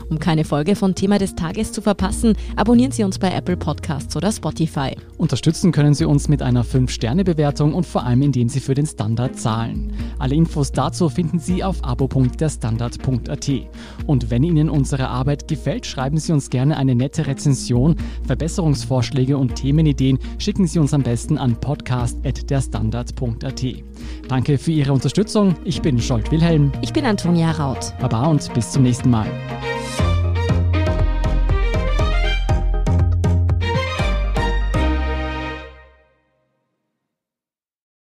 Um 0.09 0.17
keine 0.17 0.45
Folge 0.45 0.75
von 0.75 0.95
Thema 0.95 1.19
des 1.19 1.35
Tages 1.35 1.71
zu 1.71 1.83
verpassen, 1.83 2.33
abonnieren 2.55 2.91
Sie 2.91 3.03
uns 3.03 3.19
bei 3.19 3.31
Apple 3.31 3.55
Podcasts 3.55 4.15
oder 4.15 4.31
Spotify. 4.31 4.95
Unterstützen 5.19 5.71
können 5.71 5.93
Sie 5.93 6.05
uns 6.05 6.27
mit 6.27 6.41
einer 6.41 6.65
5-Sterne-Bewertung 6.65 7.75
und 7.75 7.85
vor 7.85 8.03
allem 8.03 8.23
indem 8.23 8.49
Sie 8.49 8.61
für 8.61 8.73
den 8.73 8.87
Standard 8.87 9.37
zahlen. 9.37 9.93
Alle 10.17 10.33
Infos 10.33 10.71
dazu 10.71 11.07
finden 11.07 11.37
Sie 11.37 11.63
auf 11.63 11.83
abo.derstandard.at. 11.83 13.51
Und 14.07 14.31
wenn 14.31 14.41
Ihnen 14.41 14.71
unsere 14.71 15.07
Arbeit 15.09 15.47
gefällt, 15.47 15.85
schreiben 15.85 16.17
Sie 16.17 16.33
uns 16.33 16.49
gerne 16.49 16.77
eine 16.77 16.95
nette 16.95 17.27
Rezension. 17.27 17.95
Verbesserungsvorschläge 18.25 19.37
und 19.37 19.53
Themenideen 19.53 20.17
schicken 20.39 20.65
Sie 20.65 20.79
uns 20.79 20.91
am 20.91 21.03
besten 21.03 21.37
an 21.37 21.55
podcast.derstandard.at. 21.75 23.65
Danke 24.27 24.57
für 24.57 24.71
Ihre 24.71 24.93
Unterstützung. 24.93 25.55
Ich 25.63 25.81
bin 25.81 25.99
Scholt 25.99 26.31
Wilhelm. 26.31 26.71
Ich 26.81 26.93
bin 26.93 27.05
Antonia 27.05 27.51
Raut. 27.51 27.93
Baba 27.99 28.27
und 28.27 28.53
bis 28.53 28.71
zum 28.71 28.83
nächsten 28.83 29.09
Mal. 29.09 29.27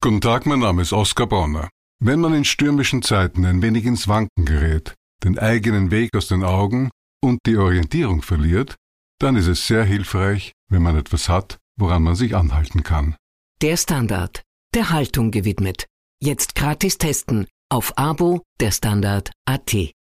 Guten 0.02 0.22
Tag, 0.22 0.46
mein 0.46 0.60
Name 0.60 0.84
ist 0.84 0.94
Oskar 0.94 1.28
Bonner. 1.28 1.70
Wenn 2.00 2.20
man 2.22 2.34
in 2.34 2.46
stürmischen 2.46 3.02
Zeiten 3.02 3.46
ein 3.46 3.62
wenig 3.62 3.86
ins 3.86 4.08
Wanken 4.08 4.46
gerät, 4.46 4.94
den 5.24 5.38
eigenen 5.38 5.92
Weg 5.92 6.16
aus 6.16 6.28
den 6.28 6.44
Augen 6.44 6.90
und 7.22 7.40
die 7.46 7.58
Orientierung 7.58 8.22
verliert, 8.22 8.76
dann 9.20 9.36
ist 9.36 9.48
es 9.48 9.68
sehr 9.68 9.84
hilfreich, 9.84 10.54
wenn 10.70 10.84
man 10.84 10.96
etwas 10.96 11.28
hat, 11.28 11.58
woran 11.76 12.04
man 12.04 12.16
sich 12.16 12.36
anhalten 12.36 12.84
kann. 12.84 13.16
Der 13.64 13.76
Standard, 13.76 14.44
der 14.76 14.92
Haltung 14.92 15.32
gewidmet. 15.32 15.88
Jetzt 16.22 16.54
gratis 16.54 17.00
testen 17.00 17.48
auf 17.70 17.98
Abo 17.98 18.44
der 18.60 18.70
Standard.at. 18.70 19.97